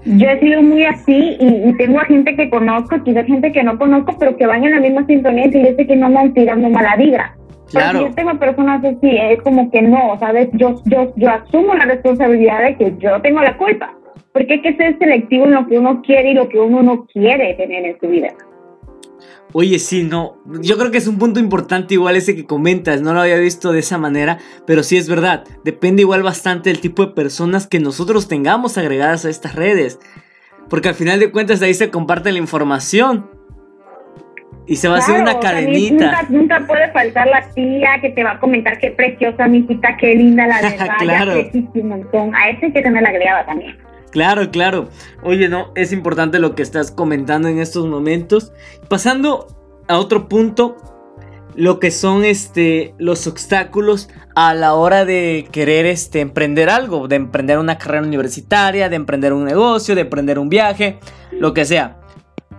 Yo 0.05 0.29
he 0.29 0.39
sido 0.39 0.61
muy 0.61 0.85
así 0.85 1.37
y, 1.41 1.73
tengo 1.79 1.99
a 1.99 2.05
gente 2.05 2.37
que 2.37 2.51
conozco, 2.51 3.03
quizás 3.05 3.25
gente 3.27 3.53
que 3.53 3.63
no 3.63 3.79
conozco, 3.79 4.17
pero 4.19 4.37
que 4.37 4.47
van 4.47 4.65
en 4.65 4.73
la 4.73 4.81
misma 4.81 5.07
sintonía 5.07 5.47
y 5.47 5.53
yo 5.53 5.77
sé 5.77 5.87
que 5.87 5.97
no 5.97 6.09
me 6.09 6.17
van 6.17 6.35
tirando 6.35 6.69
mala 6.69 6.97
vibra. 6.97 7.35
Claro. 7.71 8.01
Porque 8.01 8.11
yo 8.11 8.15
tengo 8.15 8.39
personas 8.39 8.85
así, 8.85 9.17
es 9.17 9.41
como 9.43 9.71
que 9.71 9.81
no, 9.81 10.19
¿sabes? 10.19 10.51
Yo, 10.53 10.83
yo, 10.85 11.13
yo 11.17 11.31
asumo 11.31 11.75
la 11.75 11.87
responsabilidad 11.87 12.65
de 12.65 12.77
que 12.77 12.95
yo 12.99 13.21
tengo 13.23 13.41
la 13.41 13.57
culpa. 13.57 13.95
Porque 14.33 14.55
hay 14.55 14.63
que 14.63 14.77
ser 14.77 14.99
selectivo 14.99 15.45
en 15.47 15.53
lo 15.53 15.67
que 15.67 15.79
uno 15.79 16.03
quiere 16.03 16.33
y 16.33 16.35
lo 16.35 16.49
que 16.49 16.59
uno 16.59 16.83
no 16.83 17.07
quiere 17.07 17.55
tener 17.55 17.87
en 17.87 17.99
su 17.99 18.09
vida. 18.09 18.29
Oye, 19.57 19.79
sí, 19.79 20.03
no. 20.03 20.39
Yo 20.63 20.77
creo 20.77 20.91
que 20.91 20.99
es 20.99 21.07
un 21.07 21.17
punto 21.17 21.39
importante 21.39 21.95
igual 21.95 22.17
ese 22.17 22.35
que 22.35 22.45
comentas. 22.45 23.01
No 23.03 23.15
lo 23.15 23.21
había 23.21 23.37
visto 23.37 23.71
de 23.71 23.79
esa 23.79 23.99
manera, 23.99 24.39
pero 24.67 24.83
sí 24.83 24.97
es 24.97 25.09
verdad. 25.09 25.45
Depende 25.63 26.03
igual 26.03 26.25
bastante 26.25 26.71
del 26.71 26.81
tipo 26.81 27.07
de 27.07 27.13
personas 27.13 27.69
que 27.69 27.79
nosotros 27.79 28.27
tengamos 28.27 28.77
agregadas 28.79 29.25
a 29.25 29.31
estas 29.31 29.55
redes. 29.55 30.01
Porque 30.69 30.89
al 30.89 30.97
final 30.97 31.21
de 31.21 31.31
cuentas 31.31 31.61
de 31.61 31.67
ahí 31.67 31.75
se 31.75 31.89
comparte 31.89 32.33
la 32.33 32.39
información. 32.39 33.31
Y 34.67 34.75
se 34.75 34.89
va 34.89 34.97
a 34.97 34.99
hacer 34.99 35.21
una 35.21 35.39
cadenita. 35.39 36.27
Nunca, 36.31 36.67
puede 36.67 36.91
faltar 36.91 37.29
la 37.29 37.49
tía 37.55 38.01
que 38.01 38.11
te 38.11 38.25
va 38.25 38.33
a 38.33 38.41
comentar 38.41 38.79
qué 38.79 38.91
preciosa, 38.91 39.47
mi 39.47 39.59
hijita, 39.59 39.97
qué 39.99 40.17
linda 40.17 40.49
la 40.49 40.63
verdad. 40.63 40.89
claro. 40.99 41.35
montón. 41.75 42.35
A 42.35 42.49
ese 42.51 42.67
hay 42.67 42.73
que 42.73 42.83
tener 42.83 43.07
agregada 43.07 43.47
también. 43.47 43.77
Claro, 44.15 44.49
claro. 44.53 44.91
Oye, 45.25 45.49
no, 45.49 45.73
es 45.75 45.91
importante 45.91 46.39
lo 46.39 46.55
que 46.55 46.63
estás 46.63 46.93
comentando 46.93 47.49
en 47.49 47.59
estos 47.59 47.85
momentos. 47.89 48.53
Pasando 48.89 49.49
a 49.89 49.99
otro 49.99 50.29
punto, 50.29 50.77
lo 51.57 51.81
que 51.81 51.91
son 51.91 52.25
este 52.25 52.95
los 52.97 53.27
obstáculos 53.27 54.09
a 54.37 54.55
la 54.55 54.75
hora 54.75 55.05
de 55.05 55.49
querer 55.51 55.85
este 55.87 56.21
emprender 56.21 56.71
algo, 56.71 57.09
de 57.09 57.17
emprender 57.17 57.59
una 57.59 57.77
carrera 57.77 58.07
universitaria, 58.07 58.89
de 58.89 58.95
emprender 58.95 59.33
un 59.33 59.47
negocio, 59.47 59.97
de 59.97 60.03
emprender 60.03 60.39
un 60.39 60.49
viaje, 60.49 61.01
lo 61.33 61.53
que 61.53 61.65
sea. 61.65 61.99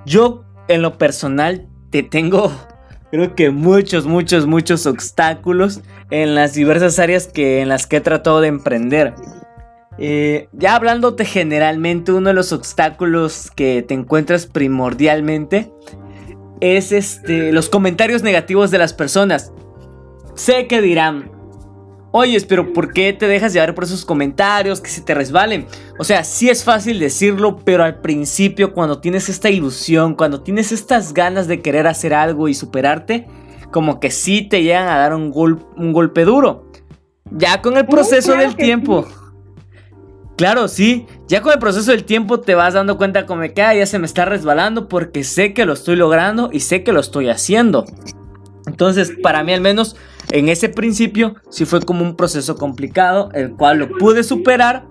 Yo 0.05 0.43
en 0.67 0.81
lo 0.81 0.97
personal 0.97 1.69
te 1.89 2.03
tengo 2.03 2.51
creo 3.11 3.33
que 3.33 3.49
muchos 3.49 4.05
muchos 4.05 4.45
muchos 4.45 4.85
obstáculos 4.87 5.79
en 6.11 6.35
las 6.35 6.53
diversas 6.53 6.99
áreas 6.99 7.27
que 7.27 7.61
en 7.61 7.69
las 7.69 7.87
que 7.87 7.95
he 7.95 8.01
tratado 8.01 8.41
de 8.41 8.49
emprender. 8.49 9.13
Eh, 9.97 10.49
ya 10.51 10.75
hablándote 10.75 11.25
generalmente, 11.25 12.11
uno 12.11 12.29
de 12.29 12.33
los 12.33 12.51
obstáculos 12.51 13.51
que 13.55 13.81
te 13.81 13.93
encuentras 13.93 14.45
primordialmente 14.45 15.71
es 16.59 16.91
este, 16.91 17.51
los 17.51 17.69
comentarios 17.69 18.23
negativos 18.23 18.71
de 18.71 18.77
las 18.77 18.93
personas. 18.93 19.51
Sé 20.35 20.67
que 20.67 20.81
dirán, 20.81 21.31
oye, 22.11 22.39
pero 22.47 22.73
¿por 22.73 22.91
qué 22.91 23.13
te 23.13 23.27
dejas 23.27 23.53
llevar 23.53 23.73
por 23.73 23.85
esos 23.85 24.05
comentarios 24.05 24.81
que 24.81 24.89
se 24.89 25.01
te 25.01 25.13
resbalen? 25.13 25.65
O 25.97 26.03
sea, 26.03 26.23
sí 26.23 26.49
es 26.49 26.63
fácil 26.63 26.99
decirlo, 26.99 27.59
pero 27.63 27.83
al 27.83 28.01
principio 28.01 28.73
cuando 28.73 28.99
tienes 28.99 29.29
esta 29.29 29.49
ilusión, 29.49 30.15
cuando 30.15 30.41
tienes 30.41 30.71
estas 30.71 31.13
ganas 31.13 31.47
de 31.47 31.61
querer 31.61 31.87
hacer 31.87 32.13
algo 32.13 32.47
y 32.47 32.53
superarte, 32.53 33.27
como 33.71 33.99
que 33.99 34.11
sí 34.11 34.41
te 34.41 34.63
llegan 34.63 34.87
a 34.87 34.97
dar 34.97 35.13
un, 35.13 35.31
un 35.75 35.93
golpe 35.93 36.25
duro. 36.25 36.69
Ya 37.31 37.61
con 37.61 37.75
el 37.75 37.85
proceso 37.85 38.35
del 38.35 38.55
tiempo. 38.55 39.05
Claro, 40.35 40.67
sí. 40.67 41.07
Ya 41.27 41.41
con 41.41 41.53
el 41.53 41.59
proceso 41.59 41.91
del 41.91 42.03
tiempo 42.03 42.41
te 42.41 42.55
vas 42.55 42.73
dando 42.73 42.97
cuenta 42.97 43.25
como 43.25 43.41
que 43.53 43.61
ah, 43.61 43.73
ya 43.73 43.85
se 43.85 43.99
me 43.99 44.05
está 44.05 44.25
resbalando 44.25 44.87
porque 44.87 45.23
sé 45.23 45.53
que 45.53 45.65
lo 45.65 45.73
estoy 45.73 45.95
logrando 45.95 46.49
y 46.51 46.59
sé 46.59 46.83
que 46.83 46.91
lo 46.91 46.99
estoy 46.99 47.29
haciendo. 47.29 47.85
Entonces, 48.67 49.13
para 49.21 49.43
mí 49.43 49.53
al 49.53 49.61
menos 49.61 49.95
en 50.31 50.49
ese 50.49 50.69
principio 50.69 51.35
sí 51.49 51.65
fue 51.65 51.81
como 51.81 52.03
un 52.03 52.15
proceso 52.15 52.57
complicado, 52.57 53.29
el 53.33 53.53
cual 53.55 53.77
lo 53.77 53.89
pude 53.89 54.23
superar, 54.23 54.85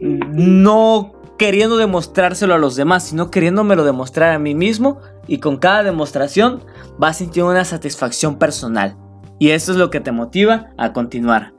no 0.00 1.12
queriendo 1.38 1.76
demostrárselo 1.76 2.54
a 2.54 2.58
los 2.58 2.76
demás, 2.76 3.04
sino 3.04 3.30
queriéndomelo 3.30 3.84
demostrar 3.84 4.32
a 4.32 4.38
mí 4.38 4.54
mismo 4.54 5.00
y 5.26 5.38
con 5.38 5.56
cada 5.56 5.84
demostración 5.84 6.64
vas 6.98 7.18
sintiendo 7.18 7.52
una 7.52 7.64
satisfacción 7.64 8.38
personal. 8.38 8.96
Y 9.38 9.50
eso 9.50 9.70
es 9.72 9.78
lo 9.78 9.88
que 9.90 10.00
te 10.00 10.10
motiva 10.10 10.70
a 10.76 10.92
continuar. 10.92 11.52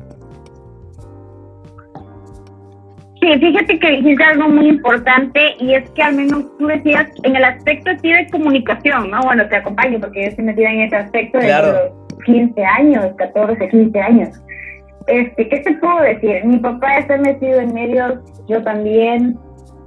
Sí, 3.29 3.37
fíjate 3.37 3.77
que 3.77 3.91
dijiste 3.91 4.23
algo 4.23 4.49
muy 4.49 4.69
importante 4.69 5.53
y 5.59 5.75
es 5.75 5.87
que 5.91 6.01
al 6.01 6.15
menos 6.15 6.45
tú 6.57 6.65
decías 6.65 7.11
en 7.21 7.35
el 7.35 7.43
aspecto 7.43 7.91
de 7.91 8.27
comunicación, 8.31 9.11
¿no? 9.11 9.21
Bueno, 9.21 9.47
te 9.47 9.57
acompaño 9.57 9.99
porque 9.99 10.23
yo 10.23 10.27
estoy 10.29 10.45
metida 10.45 10.71
en 10.71 10.81
ese 10.81 10.95
aspecto 10.95 11.37
de 11.37 11.47
los 11.47 12.23
15 12.25 12.65
años, 12.65 13.05
14, 13.17 13.69
15 13.69 14.01
años. 14.01 14.29
Este, 15.05 15.47
¿Qué 15.47 15.59
te 15.59 15.75
puedo 15.75 16.01
decir? 16.01 16.43
Mi 16.43 16.57
papá 16.57 16.97
está 16.97 17.17
metido 17.17 17.59
en 17.59 17.71
medios, 17.71 18.15
yo 18.47 18.63
también, 18.63 19.37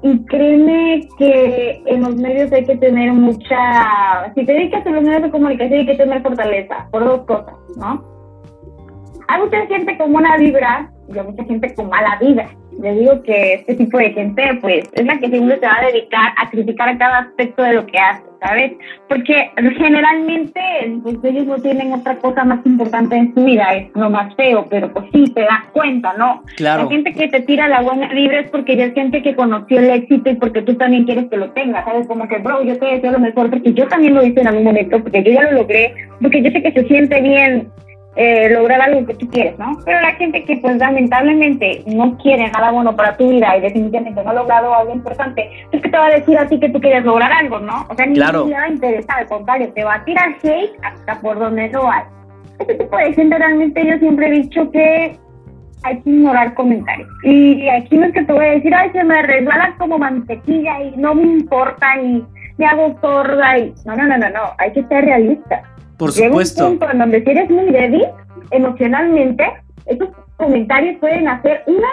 y 0.02 0.24
créeme 0.26 1.00
que 1.18 1.82
en 1.86 2.02
los 2.02 2.14
medios 2.14 2.52
hay 2.52 2.64
que 2.64 2.76
tener 2.76 3.12
mucha, 3.12 4.32
si 4.36 4.46
te 4.46 4.52
dedicas 4.52 4.86
a 4.86 4.90
los 4.90 5.02
medios 5.02 5.22
de 5.22 5.30
comunicación 5.32 5.80
hay 5.80 5.86
que 5.86 5.96
tener 5.96 6.22
fortaleza, 6.22 6.86
por 6.92 7.04
dos 7.04 7.22
cosas, 7.22 7.54
¿no? 7.76 8.04
Hay 9.26 9.40
mucha 9.40 9.66
gente 9.66 9.98
con 9.98 10.12
buena 10.12 10.36
vibra 10.36 10.92
y 11.12 11.18
hay 11.18 11.26
mucha 11.26 11.42
gente 11.42 11.74
con 11.74 11.88
mala 11.88 12.18
vibra 12.20 12.48
yo 12.82 12.94
digo 12.94 13.22
que 13.22 13.54
este 13.54 13.74
tipo 13.74 13.98
de 13.98 14.10
gente, 14.10 14.58
pues, 14.60 14.88
es 14.92 15.06
la 15.06 15.18
que 15.18 15.28
siempre 15.28 15.58
se 15.58 15.66
va 15.66 15.78
a 15.80 15.86
dedicar 15.86 16.32
a 16.36 16.50
criticar 16.50 16.88
a 16.88 16.98
cada 16.98 17.18
aspecto 17.20 17.62
de 17.62 17.74
lo 17.74 17.86
que 17.86 17.98
hace, 17.98 18.22
¿sabes? 18.40 18.72
Porque 19.08 19.50
generalmente, 19.76 20.60
pues, 21.02 21.16
ellos 21.22 21.46
no 21.46 21.56
tienen 21.58 21.92
otra 21.92 22.16
cosa 22.16 22.44
más 22.44 22.64
importante 22.66 23.16
en 23.16 23.32
su 23.34 23.44
vida, 23.44 23.74
es 23.74 23.90
lo 23.94 24.10
más 24.10 24.34
feo, 24.34 24.66
pero 24.68 24.92
pues 24.92 25.06
sí, 25.12 25.24
te 25.32 25.42
das 25.42 25.68
cuenta, 25.72 26.14
¿no? 26.18 26.42
Claro. 26.56 26.84
La 26.84 26.90
gente 26.90 27.12
que 27.12 27.28
te 27.28 27.40
tira 27.42 27.68
la 27.68 27.82
buena 27.82 28.12
libre 28.12 28.40
es 28.40 28.50
porque 28.50 28.76
ya 28.76 28.86
es 28.86 28.94
gente 28.94 29.22
que 29.22 29.36
conoció 29.36 29.78
el 29.78 29.90
éxito 29.90 30.30
y 30.30 30.34
porque 30.34 30.62
tú 30.62 30.74
también 30.74 31.04
quieres 31.04 31.28
que 31.30 31.36
lo 31.36 31.50
tengas, 31.52 31.84
¿sabes? 31.84 32.06
Como 32.08 32.26
que, 32.26 32.38
bro, 32.38 32.64
yo 32.64 32.78
te 32.78 32.86
deseo 32.86 33.12
lo 33.12 33.20
mejor 33.20 33.50
porque 33.50 33.72
yo 33.72 33.86
también 33.86 34.14
lo 34.14 34.24
hice 34.24 34.40
en 34.40 34.48
algún 34.48 34.64
momento, 34.64 35.00
porque 35.00 35.22
yo 35.22 35.32
ya 35.32 35.42
lo 35.42 35.52
logré, 35.52 35.94
porque 36.20 36.42
yo 36.42 36.50
sé 36.50 36.62
que 36.62 36.72
se 36.72 36.84
siente 36.88 37.20
bien 37.20 37.68
eh, 38.14 38.50
lograr 38.50 38.80
algo 38.82 39.06
que 39.06 39.14
tú 39.14 39.28
quieres, 39.30 39.58
¿no? 39.58 39.78
Pero 39.86 40.00
la 40.00 40.12
gente 40.12 40.44
que 40.44 40.58
pues 40.58 40.76
lamentablemente 40.76 41.82
no 41.86 42.18
quiere 42.18 42.50
nada 42.50 42.70
bueno 42.70 42.94
para 42.94 43.16
tu 43.16 43.30
vida 43.30 43.56
y 43.56 43.62
definitivamente 43.62 44.22
no 44.22 44.30
ha 44.30 44.34
logrado 44.34 44.74
algo 44.74 44.92
importante, 44.92 45.48
es 45.72 45.80
que 45.80 45.88
te 45.88 45.96
va 45.96 46.06
a 46.06 46.10
decir 46.10 46.36
a 46.38 46.46
ti 46.46 46.60
que 46.60 46.68
tú 46.68 46.78
quieres 46.78 47.04
lograr 47.04 47.32
algo, 47.32 47.58
¿no? 47.60 47.86
O 47.88 47.94
sea, 47.94 48.04
ni 48.04 48.14
claro. 48.14 48.46
le 48.46 48.54
va 48.54 48.64
a 48.64 48.68
interesar, 48.68 49.20
al 49.20 49.26
contrario, 49.26 49.72
te 49.72 49.82
va 49.82 49.94
a 49.94 50.04
tirar 50.04 50.36
hate 50.42 50.72
hasta 50.82 51.20
por 51.20 51.38
donde 51.38 51.70
no 51.70 51.90
hay. 51.90 52.02
Este 52.58 52.74
tipo 52.74 52.96
de 52.96 53.14
gente 53.14 53.38
realmente 53.38 53.86
yo 53.86 53.98
siempre 53.98 54.28
he 54.28 54.42
dicho 54.42 54.70
que 54.70 55.16
hay 55.84 56.00
que 56.00 56.10
ignorar 56.10 56.52
comentarios. 56.52 57.08
Y 57.24 57.66
aquí 57.68 57.96
no 57.96 58.06
es 58.06 58.12
que 58.12 58.24
te 58.24 58.32
voy 58.32 58.44
a 58.44 58.50
decir, 58.50 58.74
ay, 58.74 58.90
se 58.90 59.02
me 59.02 59.22
resbala 59.22 59.74
como 59.78 59.98
mantequilla 59.98 60.82
y 60.82 60.96
no 60.96 61.14
me 61.14 61.22
importa 61.22 61.98
y 62.00 62.22
me 62.58 62.66
hago 62.66 62.94
sorda 63.00 63.58
y... 63.58 63.72
No, 63.86 63.96
no, 63.96 64.06
no, 64.06 64.18
no, 64.18 64.28
no, 64.28 64.40
hay 64.58 64.70
que 64.72 64.82
ser 64.84 65.06
realista 65.06 65.62
por 66.02 66.12
supuesto. 66.12 66.64
un 66.64 66.78
punto 66.78 66.90
en 66.90 66.98
donde 66.98 67.22
si 67.22 67.30
eres 67.30 67.48
muy 67.48 67.70
débil 67.70 68.06
emocionalmente, 68.50 69.44
esos 69.86 70.08
comentarios 70.36 70.98
pueden 70.98 71.28
hacer 71.28 71.62
una 71.66 71.88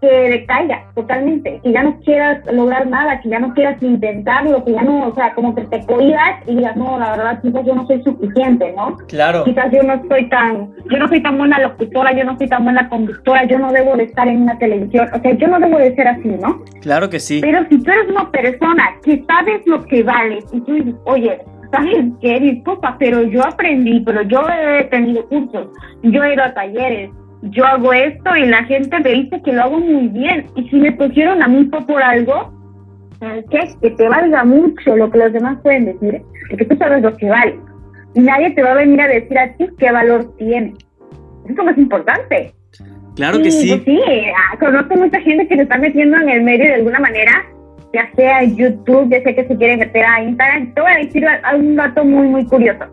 que 0.00 0.08
decaiga 0.08 0.84
totalmente, 0.94 1.60
que 1.62 1.72
ya 1.72 1.82
no 1.82 1.98
quieras 2.00 2.40
lograr 2.50 2.86
nada, 2.86 3.20
que 3.20 3.28
ya 3.28 3.38
no 3.38 3.52
quieras 3.52 3.82
intentarlo, 3.82 4.64
que 4.64 4.72
ya 4.72 4.82
no, 4.82 5.08
o 5.08 5.14
sea, 5.14 5.34
como 5.34 5.54
que 5.54 5.62
te 5.64 5.84
cohibas 5.86 6.46
y 6.46 6.56
digas, 6.56 6.76
no, 6.76 6.98
la 6.98 7.10
verdad, 7.10 7.40
quizás 7.42 7.64
yo 7.66 7.74
no 7.74 7.86
soy 7.86 8.02
suficiente, 8.02 8.72
¿no? 8.74 8.96
Claro. 9.08 9.44
Quizás 9.44 9.70
yo 9.72 9.82
no 9.82 10.02
soy 10.08 10.28
tan, 10.28 10.70
yo 10.90 10.98
no 10.98 11.08
soy 11.08 11.22
tan 11.22 11.38
buena 11.38 11.58
locutora, 11.60 12.12
yo 12.12 12.24
no 12.24 12.36
soy 12.38 12.48
tan 12.48 12.64
buena 12.64 12.88
conductora, 12.88 13.44
yo 13.44 13.58
no 13.58 13.72
debo 13.72 13.96
de 13.96 14.04
estar 14.04 14.28
en 14.28 14.42
una 14.42 14.58
televisión, 14.58 15.08
o 15.12 15.20
sea, 15.20 15.32
yo 15.32 15.48
no 15.48 15.60
debo 15.60 15.78
de 15.78 15.94
ser 15.94 16.08
así, 16.08 16.28
¿no? 16.28 16.62
Claro 16.80 17.10
que 17.10 17.20
sí. 17.20 17.40
Pero 17.40 17.66
si 17.68 17.82
tú 17.82 17.90
eres 17.90 18.08
una 18.10 18.30
persona 18.30 18.84
que 19.02 19.24
sabes 19.26 19.66
lo 19.66 19.84
que 19.84 20.02
vales 20.02 20.44
y 20.52 20.60
tú 20.60 20.72
dices, 20.74 20.94
oye, 21.04 21.38
¿sabes 21.70 22.06
qué? 22.20 22.40
Disculpa, 22.40 22.96
pero 22.98 23.22
yo 23.22 23.44
aprendí, 23.44 24.00
pero 24.00 24.22
yo 24.22 24.40
he 24.48 24.84
tenido 24.84 25.26
cursos, 25.28 25.68
yo 26.02 26.24
he 26.24 26.34
ido 26.34 26.44
a 26.44 26.54
talleres, 26.54 27.10
yo 27.42 27.64
hago 27.64 27.92
esto 27.92 28.36
y 28.36 28.46
la 28.46 28.64
gente 28.64 28.98
me 29.00 29.10
dice 29.10 29.42
que 29.42 29.52
lo 29.52 29.62
hago 29.62 29.78
muy 29.78 30.08
bien. 30.08 30.46
Y 30.56 30.68
si 30.68 30.76
me 30.76 30.92
pusieron 30.92 31.42
a 31.42 31.48
mí 31.48 31.64
por 31.64 32.02
algo, 32.02 32.52
¿sabes 33.18 33.44
qué? 33.50 33.60
Que 33.82 33.90
te 33.90 34.08
valga 34.08 34.44
mucho 34.44 34.96
lo 34.96 35.10
que 35.10 35.18
los 35.18 35.32
demás 35.32 35.58
pueden 35.62 35.86
decir, 35.86 36.22
porque 36.48 36.64
tú 36.64 36.76
sabes 36.76 37.02
lo 37.02 37.14
que 37.16 37.28
vale. 37.28 37.58
Y 38.14 38.20
nadie 38.20 38.50
te 38.52 38.62
va 38.62 38.72
a 38.72 38.76
venir 38.76 39.00
a 39.00 39.08
decir 39.08 39.38
a 39.38 39.52
ti 39.56 39.66
qué 39.78 39.92
valor 39.92 40.34
tiene. 40.38 40.74
Eso 41.48 41.68
es 41.68 41.78
importante. 41.78 42.54
Claro 43.14 43.38
que 43.42 43.50
sí. 43.50 43.68
Pues 43.68 43.84
sí, 43.84 44.00
ah, 44.34 44.58
conozco 44.58 44.94
mucha 44.96 45.20
gente 45.20 45.46
que 45.48 45.56
se 45.56 45.62
está 45.62 45.78
metiendo 45.78 46.18
en 46.18 46.28
el 46.28 46.42
medio 46.42 46.64
de 46.64 46.74
alguna 46.74 46.98
manera, 46.98 47.46
ya 47.96 48.10
sea 48.14 48.44
YouTube, 48.44 49.10
ya 49.10 49.22
sea 49.22 49.34
que 49.34 49.46
se 49.46 49.56
quiere 49.56 49.76
meter 49.76 50.04
a 50.04 50.22
Instagram. 50.22 50.74
Te 50.74 50.80
voy 50.80 50.92
a 50.92 50.98
decir 50.98 51.26
un 51.54 51.76
dato 51.76 52.04
muy, 52.04 52.28
muy 52.28 52.44
curioso. 52.46 52.84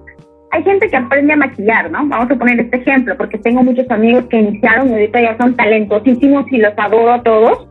Hay 0.52 0.64
gente 0.64 0.88
que 0.88 0.98
aprende 0.98 1.34
a 1.34 1.38
maquillar, 1.38 1.92
¿no? 1.92 2.08
Vamos 2.08 2.32
a 2.32 2.36
poner 2.36 2.60
este 2.60 2.78
ejemplo, 2.78 3.18
porque 3.18 3.38
tengo 3.40 3.64
muchos 3.64 3.90
amigos 3.90 4.26
que 4.30 4.38
iniciaron 4.38 4.90
y 4.90 4.94
ahorita 4.94 5.22
ya 5.22 5.38
son 5.38 5.56
talentosísimos 5.56 6.46
y 6.52 6.58
los 6.58 6.74
adoro 6.78 7.12
a 7.12 7.24
todos 7.24 7.68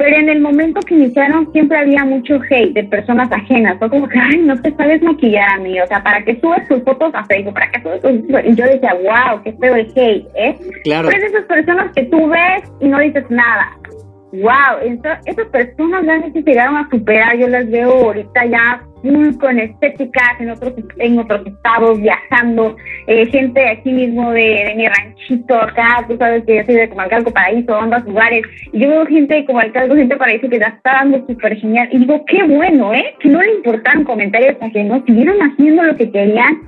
pero 0.00 0.16
en 0.16 0.30
el 0.30 0.40
momento 0.40 0.80
que 0.80 0.94
iniciaron 0.94 1.52
siempre 1.52 1.76
había 1.76 2.06
mucho 2.06 2.40
hate 2.48 2.72
de 2.72 2.84
personas 2.84 3.30
ajenas, 3.30 3.78
fue 3.78 3.90
como 3.90 4.08
que, 4.08 4.18
ay, 4.18 4.38
no 4.38 4.58
te 4.62 4.74
sabes 4.74 5.02
maquillar 5.02 5.50
a 5.50 5.58
mí, 5.58 5.78
o 5.78 5.86
sea, 5.86 6.02
para 6.02 6.24
que 6.24 6.40
subas 6.40 6.66
tus 6.68 6.82
fotos 6.84 7.10
a 7.14 7.22
Facebook, 7.26 7.52
para 7.52 7.70
que 7.70 7.82
subas 7.82 8.00
tus... 8.00 8.12
Y 8.12 8.54
yo 8.54 8.64
decía, 8.64 8.94
wow, 8.94 9.42
qué 9.44 9.52
feo 9.60 9.74
el 9.74 9.92
hate, 9.94 10.26
¿eh? 10.36 10.56
Claro. 10.84 11.10
Pero 11.10 11.26
esas 11.26 11.44
personas 11.44 11.92
que 11.94 12.04
tú 12.04 12.28
ves 12.28 12.62
y 12.80 12.88
no 12.88 12.98
dices 12.98 13.26
nada. 13.28 13.76
Wow, 14.32 14.78
esas 15.24 15.48
personas 15.48 16.06
realmente 16.06 16.42
llegaron 16.42 16.76
a 16.76 16.88
superar, 16.88 17.36
yo 17.36 17.48
las 17.48 17.68
veo 17.68 17.90
ahorita 17.90 18.46
ya 18.46 18.80
full 19.02 19.36
con 19.40 19.58
estéticas 19.58 20.40
en 20.40 20.50
otros 20.50 20.74
en 20.98 21.18
otros 21.18 21.44
estados, 21.46 22.00
viajando, 22.00 22.76
eh, 23.08 23.26
gente 23.26 23.66
aquí 23.66 23.90
mismo 23.90 24.30
de, 24.30 24.72
mi 24.76 24.86
ranchito 24.86 25.56
acá, 25.56 26.04
tú 26.06 26.16
sabes 26.16 26.44
que 26.44 26.58
yo 26.58 26.64
soy 26.64 26.74
de 26.76 26.88
Comalcalco 26.88 27.32
Paraíso, 27.32 27.74
ambos 27.74 28.04
lugares, 28.04 28.42
y 28.72 28.78
yo 28.78 28.88
veo 28.88 29.06
gente 29.06 29.34
de 29.34 29.44
Comalcalco, 29.46 29.96
gente 29.96 30.14
de 30.14 30.18
Paraíso 30.18 30.48
que 30.48 30.60
ya 30.60 30.66
está 30.66 30.92
dando 30.92 31.26
súper 31.26 31.56
genial, 31.56 31.88
y 31.90 31.98
digo, 31.98 32.24
qué 32.26 32.44
bueno, 32.44 32.94
¿eh? 32.94 33.16
Que 33.18 33.30
no 33.30 33.42
le 33.42 33.54
importan 33.54 34.04
comentarios 34.04 34.56
ajenos, 34.60 35.02
siguieron 35.06 35.38
haciendo 35.40 35.82
lo 35.82 35.96
que 35.96 36.08
querían 36.08 36.60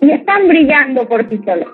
y 0.00 0.12
están 0.12 0.48
brillando 0.48 1.06
por 1.06 1.28
sí 1.28 1.40
solos 1.44 1.68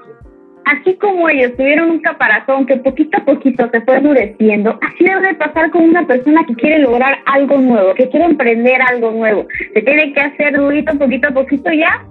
así 0.64 0.94
como 0.94 1.29
ellos 1.29 1.57
tuvieron 1.57 1.90
un 1.90 2.01
caparazón 2.01 2.66
que 2.66 2.77
poquito 2.77 3.18
a 3.18 3.25
poquito 3.25 3.68
se 3.70 3.81
fue 3.83 3.96
endureciendo, 3.96 4.79
así 4.83 5.05
debe 5.05 5.35
pasar 5.35 5.70
con 5.70 5.83
una 5.85 6.07
persona 6.07 6.44
que 6.46 6.55
quiere 6.55 6.81
lograr 6.81 7.18
algo 7.27 7.59
nuevo, 7.59 7.94
que 7.94 8.09
quiere 8.09 8.27
emprender 8.27 8.81
algo 8.83 9.11
nuevo. 9.11 9.46
Se 9.75 9.83
tiene 9.83 10.12
que 10.12 10.20
hacer 10.20 10.57
durito 10.57 10.96
poquito 10.98 11.29
a 11.29 11.33
poquito 11.33 11.72
ya. 11.72 12.05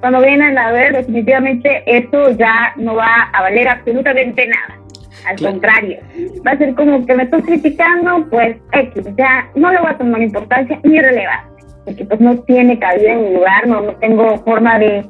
Cuando 0.00 0.20
vienen 0.20 0.56
a 0.56 0.70
ver, 0.70 0.92
definitivamente 0.92 1.82
eso 1.86 2.30
ya 2.30 2.72
no 2.76 2.94
va 2.94 3.30
a 3.32 3.42
valer 3.42 3.68
absolutamente 3.68 4.46
nada. 4.46 4.78
Al 5.26 5.36
contrario, 5.36 5.98
va 6.46 6.52
a 6.52 6.58
ser 6.58 6.74
como 6.74 7.04
que 7.04 7.14
me 7.14 7.24
estoy 7.24 7.42
criticando, 7.42 8.26
pues 8.30 8.56
X, 8.72 9.04
ya 9.16 9.50
no 9.56 9.72
le 9.72 9.80
voy 9.80 9.90
a 9.90 9.98
tomar 9.98 10.22
importancia 10.22 10.78
ni 10.84 11.00
relevancia, 11.00 11.50
porque 11.84 12.04
pues 12.04 12.20
no 12.20 12.38
tiene 12.44 12.78
cabida 12.78 13.12
en 13.12 13.24
mi 13.24 13.34
lugar, 13.34 13.66
no, 13.66 13.80
no 13.80 13.92
tengo 13.96 14.38
forma 14.38 14.78
de 14.78 15.04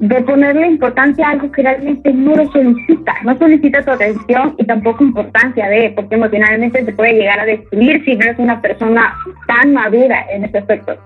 de 0.00 0.22
ponerle 0.22 0.66
importancia 0.66 1.28
a 1.28 1.30
algo 1.32 1.52
que 1.52 1.62
realmente 1.62 2.10
no 2.12 2.34
lo 2.34 2.50
solicita, 2.50 3.14
no 3.22 3.36
solicita 3.36 3.84
tu 3.84 3.90
atención 3.90 4.54
y 4.56 4.64
tampoco 4.64 5.04
importancia 5.04 5.68
de, 5.68 5.90
porque 5.90 6.14
emocionalmente 6.14 6.82
te 6.82 6.92
puede 6.92 7.12
llegar 7.12 7.40
a 7.40 7.44
destruir 7.44 8.02
si 8.04 8.16
no 8.16 8.22
eres 8.22 8.38
una 8.38 8.60
persona 8.62 9.14
tan 9.46 9.74
madura 9.74 10.24
en 10.32 10.44
ese 10.44 10.58
aspecto. 10.58 10.96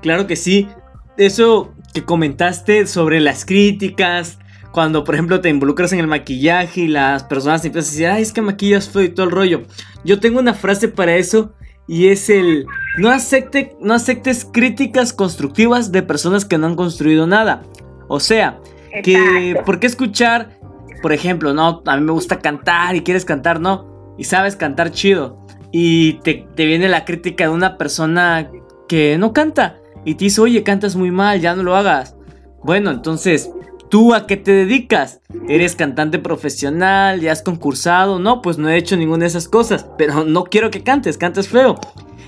Claro 0.00 0.28
que 0.28 0.36
sí, 0.36 0.68
eso 1.16 1.74
que 1.92 2.04
comentaste 2.04 2.86
sobre 2.86 3.18
las 3.18 3.44
críticas, 3.44 4.38
cuando 4.70 5.02
por 5.02 5.16
ejemplo 5.16 5.40
te 5.40 5.48
involucras 5.48 5.92
en 5.92 5.98
el 5.98 6.06
maquillaje 6.06 6.82
y 6.82 6.88
las 6.88 7.24
personas 7.24 7.64
empiezan 7.64 7.88
a 7.88 7.90
decir, 7.90 8.06
ay, 8.06 8.22
es 8.22 8.32
que 8.32 8.42
maquillas 8.42 8.88
feo 8.88 9.02
y 9.02 9.08
todo 9.08 9.26
el 9.26 9.32
rollo. 9.32 9.62
Yo 10.04 10.20
tengo 10.20 10.38
una 10.38 10.54
frase 10.54 10.86
para 10.86 11.16
eso 11.16 11.52
y 11.88 12.08
es 12.08 12.30
el 12.30 12.64
no, 12.98 13.10
acepte, 13.10 13.76
no 13.80 13.94
aceptes 13.94 14.44
críticas 14.44 15.12
constructivas 15.12 15.92
de 15.92 16.02
personas 16.02 16.44
que 16.44 16.58
no 16.58 16.66
han 16.66 16.76
construido 16.76 17.26
nada. 17.26 17.62
O 18.08 18.20
sea, 18.20 18.60
que 19.02 19.60
¿por 19.64 19.80
qué 19.80 19.86
escuchar, 19.86 20.58
por 21.00 21.12
ejemplo, 21.12 21.54
no, 21.54 21.82
a 21.86 21.96
mí 21.96 22.04
me 22.04 22.12
gusta 22.12 22.38
cantar 22.38 22.94
y 22.94 23.02
quieres 23.02 23.24
cantar, 23.24 23.60
no, 23.60 24.14
y 24.18 24.24
sabes 24.24 24.56
cantar 24.56 24.90
chido, 24.90 25.38
y 25.70 26.14
te, 26.24 26.46
te 26.54 26.66
viene 26.66 26.88
la 26.88 27.04
crítica 27.04 27.44
de 27.44 27.50
una 27.50 27.78
persona 27.78 28.50
que 28.88 29.16
no 29.18 29.32
canta 29.32 29.78
y 30.04 30.16
te 30.16 30.24
dice, 30.24 30.40
oye, 30.42 30.62
cantas 30.62 30.96
muy 30.96 31.10
mal, 31.10 31.40
ya 31.40 31.54
no 31.54 31.62
lo 31.62 31.74
hagas. 31.74 32.16
Bueno, 32.62 32.90
entonces, 32.90 33.50
¿Tú 33.92 34.14
a 34.14 34.26
qué 34.26 34.38
te 34.38 34.52
dedicas? 34.52 35.20
¿Eres 35.50 35.76
cantante 35.76 36.18
profesional? 36.18 37.20
¿Ya 37.20 37.30
has 37.30 37.42
concursado? 37.42 38.18
No, 38.18 38.40
pues 38.40 38.56
no 38.56 38.70
he 38.70 38.78
hecho 38.78 38.96
ninguna 38.96 39.24
de 39.24 39.26
esas 39.26 39.48
cosas. 39.48 39.86
Pero 39.98 40.24
no 40.24 40.44
quiero 40.44 40.70
que 40.70 40.82
cantes, 40.82 41.18
cantes 41.18 41.46
feo. 41.46 41.78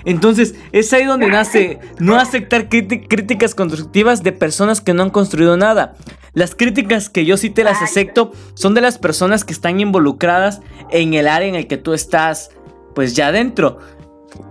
Entonces, 0.04 0.54
es 0.72 0.92
ahí 0.92 1.04
donde 1.04 1.28
nace 1.28 1.78
no 1.98 2.16
aceptar 2.16 2.68
críticas 2.68 3.54
constructivas 3.54 4.22
de 4.22 4.32
personas 4.32 4.80
que 4.80 4.94
no 4.94 5.02
han 5.02 5.10
construido 5.10 5.56
nada. 5.56 5.94
Las 6.32 6.54
críticas 6.54 7.08
que 7.08 7.24
yo 7.24 7.36
sí 7.36 7.50
te 7.50 7.64
las 7.64 7.80
acepto 7.80 8.32
son 8.54 8.74
de 8.74 8.80
las 8.80 8.98
personas 8.98 9.44
que 9.44 9.52
están 9.52 9.80
involucradas 9.80 10.60
en 10.90 11.14
el 11.14 11.28
área 11.28 11.48
en 11.48 11.54
el 11.54 11.66
que 11.66 11.76
tú 11.76 11.94
estás, 11.94 12.50
pues 12.94 13.14
ya 13.14 13.32
dentro. 13.32 13.78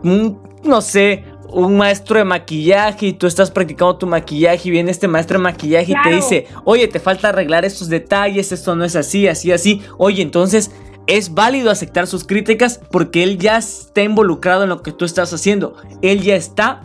no 0.03 0.81
sé, 0.81 1.25
un 1.53 1.77
maestro 1.77 2.17
de 2.17 2.25
maquillaje 2.25 3.07
y 3.07 3.13
tú 3.13 3.27
estás 3.27 3.51
practicando 3.51 3.95
tu 3.97 4.07
maquillaje 4.07 4.67
y 4.67 4.71
viene 4.71 4.91
este 4.91 5.07
maestro 5.07 5.37
de 5.37 5.43
maquillaje 5.43 5.91
y 5.91 6.03
te 6.03 6.15
dice, 6.15 6.47
oye, 6.63 6.87
te 6.87 6.99
falta 6.99 7.29
arreglar 7.29 7.63
estos 7.63 7.89
detalles, 7.89 8.51
esto 8.51 8.75
no 8.75 8.83
es 8.83 8.95
así, 8.95 9.27
así, 9.27 9.51
así. 9.51 9.81
Oye, 9.97 10.23
entonces 10.23 10.71
es 11.07 11.33
válido 11.33 11.71
aceptar 11.71 12.07
sus 12.07 12.25
críticas 12.25 12.81
porque 12.91 13.23
él 13.23 13.37
ya 13.37 13.57
está 13.57 14.03
involucrado 14.03 14.63
en 14.63 14.69
lo 14.69 14.81
que 14.81 14.91
tú 14.91 15.05
estás 15.05 15.33
haciendo. 15.33 15.75
Él 16.01 16.21
ya 16.21 16.35
está 16.35 16.81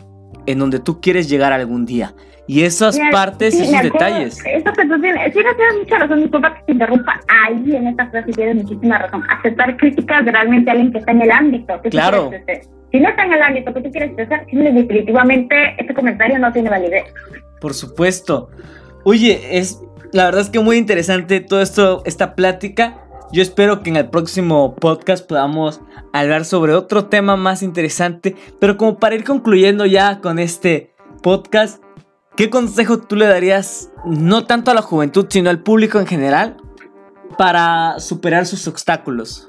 en 0.47 0.59
donde 0.59 0.81
tú 0.81 1.01
quieres 1.01 1.29
llegar 1.29 1.53
algún 1.53 1.87
día. 1.87 2.15
Y 2.47 2.63
esas 2.63 2.99
partes, 3.13 3.55
esos 3.55 3.83
detalles. 3.83 4.39
Eso 4.47 4.73
que 4.73 4.87
tú 4.87 5.01
tienes, 5.01 5.35
sí, 5.35 5.41
no 5.45 5.55
tienes 5.55 5.79
mucha 5.81 5.99
razón, 5.99 6.21
disculpa 6.23 6.55
que 6.55 6.63
te 6.65 6.73
interrumpa. 6.73 7.21
Ahí 7.29 7.77
en 7.77 7.89
esta 7.89 8.09
frase 8.09 8.33
tienes 8.33 8.65
muchísima 8.65 8.99
razón. 8.99 9.23
Aceptar 9.29 9.77
críticas 9.77 10.25
de 10.25 10.33
realmente 10.33 10.71
alguien 10.71 10.91
que 10.91 10.99
está 10.99 11.13
en 11.13 11.23
el 11.23 11.31
ámbito. 11.31 11.81
claro. 11.91 12.31
Si 12.91 13.01
no 13.01 13.11
está 13.11 13.25
en 13.27 13.35
el 13.35 13.43
ámbito 13.43 13.75
que 13.75 13.83
tú 13.83 13.91
quieres 13.91 14.09
expresar, 14.13 14.47
definitivamente 14.47 15.75
este 15.77 15.93
comentario 15.93 16.39
no 16.39 16.51
tiene 16.51 16.71
validez. 16.71 17.05
Por 17.61 17.75
supuesto. 17.75 18.49
Oye, 19.05 19.59
es 19.59 19.79
la 20.13 20.25
verdad 20.25 20.41
es 20.41 20.51
que 20.51 20.61
muy 20.61 20.77
interesante 20.77 21.41
todo 21.41 21.61
esto, 21.61 22.03
esta 22.07 22.35
plática. 22.35 22.97
Yo 23.31 23.43
espero 23.43 23.83
que 23.83 23.91
en 23.91 23.97
el 23.97 24.09
próximo 24.09 24.75
podcast 24.75 25.29
podamos 25.29 25.83
hablar 26.15 26.47
sobre 26.47 26.73
otro 26.73 27.07
tema 27.07 27.37
más 27.37 27.63
interesante. 27.63 28.35
Pero 28.59 28.79
como 28.79 28.99
para 28.99 29.17
ir 29.17 29.25
concluyendo 29.25 29.85
ya 29.85 30.21
con 30.21 30.39
este 30.39 30.95
podcast, 31.23 31.83
¿qué 32.37 32.49
consejo 32.49 33.01
tú 33.01 33.17
le 33.17 33.27
darías 33.27 33.93
no 34.07 34.47
tanto 34.47 34.71
a 34.71 34.75
la 34.75 34.81
juventud, 34.81 35.27
sino 35.29 35.51
al 35.51 35.63
público 35.63 35.99
en 35.99 36.07
general 36.07 36.57
para 37.37 38.01
superar 38.01 38.47
sus 38.47 38.67
obstáculos? 38.67 39.47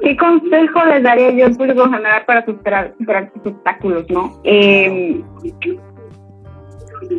¿Qué 0.00 0.16
consejo 0.16 0.84
les 0.84 1.02
daría 1.02 1.30
yo 1.32 1.46
al 1.46 1.56
público 1.56 1.84
en 1.84 1.92
general 1.92 2.24
para 2.24 2.44
superar, 2.44 2.94
superar 2.98 3.32
sus 3.34 3.52
obstáculos, 3.52 4.08
no? 4.10 4.40
Eh, 4.44 5.22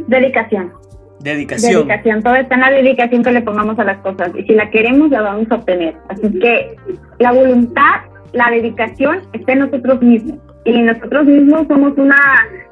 dedicación. 0.08 0.83
Dedicación. 1.24 1.88
Dedicación. 1.88 2.22
Todo 2.22 2.36
está 2.36 2.56
en 2.56 2.62
la 2.62 2.72
dedicación 2.72 3.24
que 3.24 3.32
le 3.32 3.42
pongamos 3.42 3.80
a 3.80 3.86
las 3.86 3.98
cosas. 4.00 4.32
Y 4.38 4.44
si 4.44 4.54
la 4.54 4.70
queremos, 4.70 5.10
la 5.10 5.22
vamos 5.22 5.50
a 5.50 5.56
obtener. 5.56 5.96
Así 6.10 6.30
que 6.40 6.76
la 7.20 7.32
voluntad, 7.32 8.02
la 8.34 8.50
dedicación 8.52 9.22
está 9.32 9.54
en 9.54 9.60
nosotros 9.60 10.02
mismos. 10.02 10.38
Y 10.66 10.82
nosotros 10.82 11.26
mismos 11.26 11.66
somos 11.68 11.94
una 11.98 12.18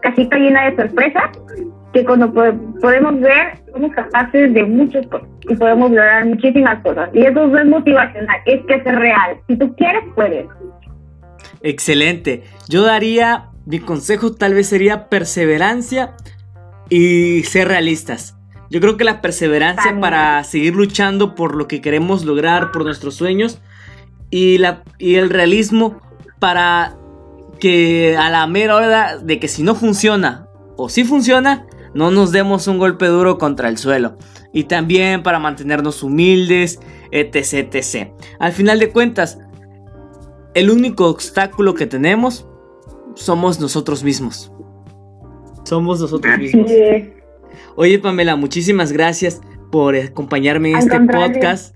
cajita 0.02 0.38
llena 0.38 0.70
de 0.70 0.76
sorpresas 0.76 1.32
que 1.94 2.06
cuando 2.06 2.32
podemos 2.34 3.20
ver, 3.20 3.60
somos 3.74 3.92
capaces 3.94 4.54
de 4.54 4.64
muchas 4.64 5.06
cosas 5.08 5.28
y 5.50 5.56
podemos 5.56 5.90
lograr 5.90 6.26
muchísimas 6.26 6.82
cosas. 6.84 7.10
Y 7.14 7.24
eso 7.24 7.58
es 7.58 7.66
motivacional, 7.66 8.38
es 8.46 8.62
que 8.66 8.76
es 8.76 8.84
real. 8.84 9.38
Si 9.48 9.56
tú 9.58 9.76
quieres, 9.76 10.04
puedes. 10.16 10.46
Excelente. 11.62 12.44
Yo 12.70 12.84
daría, 12.84 13.50
mi 13.66 13.80
consejo 13.80 14.34
tal 14.34 14.54
vez 14.54 14.68
sería 14.68 15.10
perseverancia 15.10 16.16
y 16.90 17.44
ser 17.44 17.68
realistas. 17.68 18.38
Yo 18.72 18.80
creo 18.80 18.96
que 18.96 19.04
la 19.04 19.20
perseverancia 19.20 20.00
para 20.00 20.42
seguir 20.46 20.74
luchando 20.74 21.36
por 21.36 21.56
lo 21.56 21.68
que 21.68 21.82
queremos 21.82 22.24
lograr, 22.24 22.72
por 22.72 22.86
nuestros 22.86 23.16
sueños, 23.16 23.60
y, 24.30 24.60
la, 24.60 24.84
y 24.98 25.16
el 25.16 25.30
realismo 25.30 26.00
para 26.40 26.96
que 27.60 28.16
a 28.18 28.30
la 28.30 28.48
mera 28.48 28.78
hora 28.78 29.18
de 29.18 29.42
que 29.42 29.50
si 29.50 29.62
no 29.62 29.76
funciona 29.76 30.48
o 30.78 30.88
si 30.88 31.04
funciona, 31.04 31.68
no 31.94 32.12
nos 32.12 32.32
demos 32.32 32.66
un 32.68 32.78
golpe 32.78 33.08
duro 33.08 33.38
contra 33.38 33.68
el 33.68 33.78
suelo. 33.78 34.18
Y 34.54 34.64
también 34.64 35.22
para 35.22 35.38
mantenernos 35.38 36.02
humildes, 36.02 36.80
etc, 37.12 37.76
etc. 37.76 38.14
Al 38.40 38.54
final 38.54 38.80
de 38.80 38.90
cuentas, 38.90 39.38
el 40.54 40.72
único 40.72 41.08
obstáculo 41.08 41.76
que 41.76 41.88
tenemos 41.88 42.48
somos 43.16 43.60
nosotros 43.60 44.02
mismos. 44.02 44.50
somos 45.66 46.00
nosotros 46.00 46.38
mismos. 46.38 46.72
Oye, 47.76 48.00
Pamela, 48.00 48.36
muchísimas 48.36 48.92
gracias 48.92 49.42
por 49.72 49.96
acompañarme 49.96 50.72
en 50.72 50.78
este 50.78 51.00
podcast. 51.00 51.76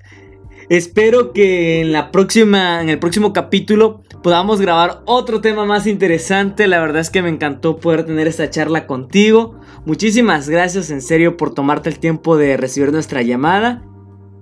Espero 0.69 1.31
que 1.31 1.81
en 1.81 1.91
la 1.91 2.11
próxima, 2.11 2.81
en 2.81 2.89
el 2.89 2.97
próximo 2.97 3.33
capítulo 3.33 4.01
podamos 4.23 4.59
grabar 4.59 5.03
otro 5.05 5.39
tema 5.39 5.65
más 5.65 5.85
interesante. 5.85 6.67
La 6.67 6.79
verdad 6.79 7.01
es 7.01 7.11
que 7.11 7.21
me 7.21 7.29
encantó 7.29 7.77
poder 7.77 8.05
tener 8.05 8.27
esta 8.27 8.49
charla 8.49 8.87
contigo. 8.87 9.59
Muchísimas 9.85 10.49
gracias 10.49 10.89
en 10.89 11.01
serio 11.01 11.37
por 11.37 11.53
tomarte 11.53 11.89
el 11.89 11.99
tiempo 11.99 12.35
de 12.35 12.57
recibir 12.57 12.91
nuestra 12.91 13.21
llamada. 13.21 13.83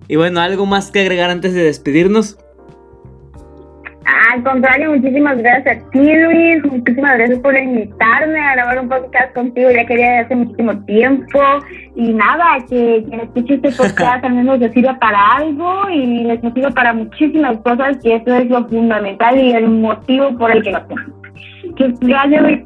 Y 0.08 0.16
bueno, 0.16 0.40
algo 0.40 0.66
más 0.66 0.92
que 0.92 1.02
agregar 1.02 1.30
antes 1.30 1.54
de 1.54 1.64
despedirnos. 1.64 2.38
Al 4.06 4.44
contrario, 4.44 4.92
muchísimas 4.92 5.38
gracias 5.38 5.78
a 5.78 5.90
ti, 5.92 6.00
Luis. 6.00 6.64
Muchísimas 6.66 7.18
gracias 7.18 7.40
por 7.40 7.58
invitarme 7.58 8.40
a 8.40 8.54
grabar 8.54 8.80
un 8.80 8.90
podcast 8.90 9.34
contigo. 9.34 9.72
Ya 9.72 9.86
quería 9.86 10.22
hace 10.22 10.36
muchísimo 10.36 10.78
tiempo. 10.86 11.40
Y 11.96 12.14
nada, 12.14 12.58
que 12.70 13.04
quien 13.08 13.22
escuche 13.22 13.56
este 13.56 13.72
podcast 13.72 14.22
también 14.22 14.46
nos 14.46 14.60
sirva 14.74 14.98
para 15.00 15.38
algo 15.38 15.90
y 15.90 16.24
les 16.24 16.42
sirva 16.42 16.72
para 16.72 16.94
muchísimas 16.94 17.58
cosas. 17.62 17.98
Y 18.04 18.12
eso 18.12 18.36
es 18.36 18.50
lo 18.50 18.68
fundamental 18.68 19.40
y 19.40 19.54
el 19.54 19.70
motivo 19.70 20.38
por 20.38 20.52
el 20.52 20.64
que 20.64 20.72
lo 20.72 20.78
hacemos. 20.78 21.04
Gracias, 22.02 22.42
Luis. 22.42 22.60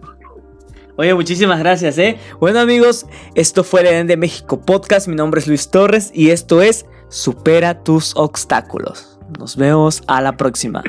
Oye, 0.95 1.13
muchísimas 1.13 1.59
gracias, 1.59 1.99
¿eh? 1.99 2.17
Bueno, 2.39 2.59
amigos, 2.59 3.05
esto 3.35 3.63
fue 3.63 3.99
el 3.99 4.07
de 4.07 4.17
México 4.17 4.59
Podcast. 4.59 5.07
Mi 5.07 5.15
nombre 5.15 5.39
es 5.39 5.47
Luis 5.47 5.69
Torres 5.69 6.11
y 6.13 6.31
esto 6.31 6.63
es 6.63 6.87
Supera 7.09 7.83
tus 7.83 8.15
obstáculos. 8.17 9.17
Nos 9.39 9.55
vemos 9.55 10.03
a 10.07 10.21
la 10.21 10.35
próxima. 10.35 10.83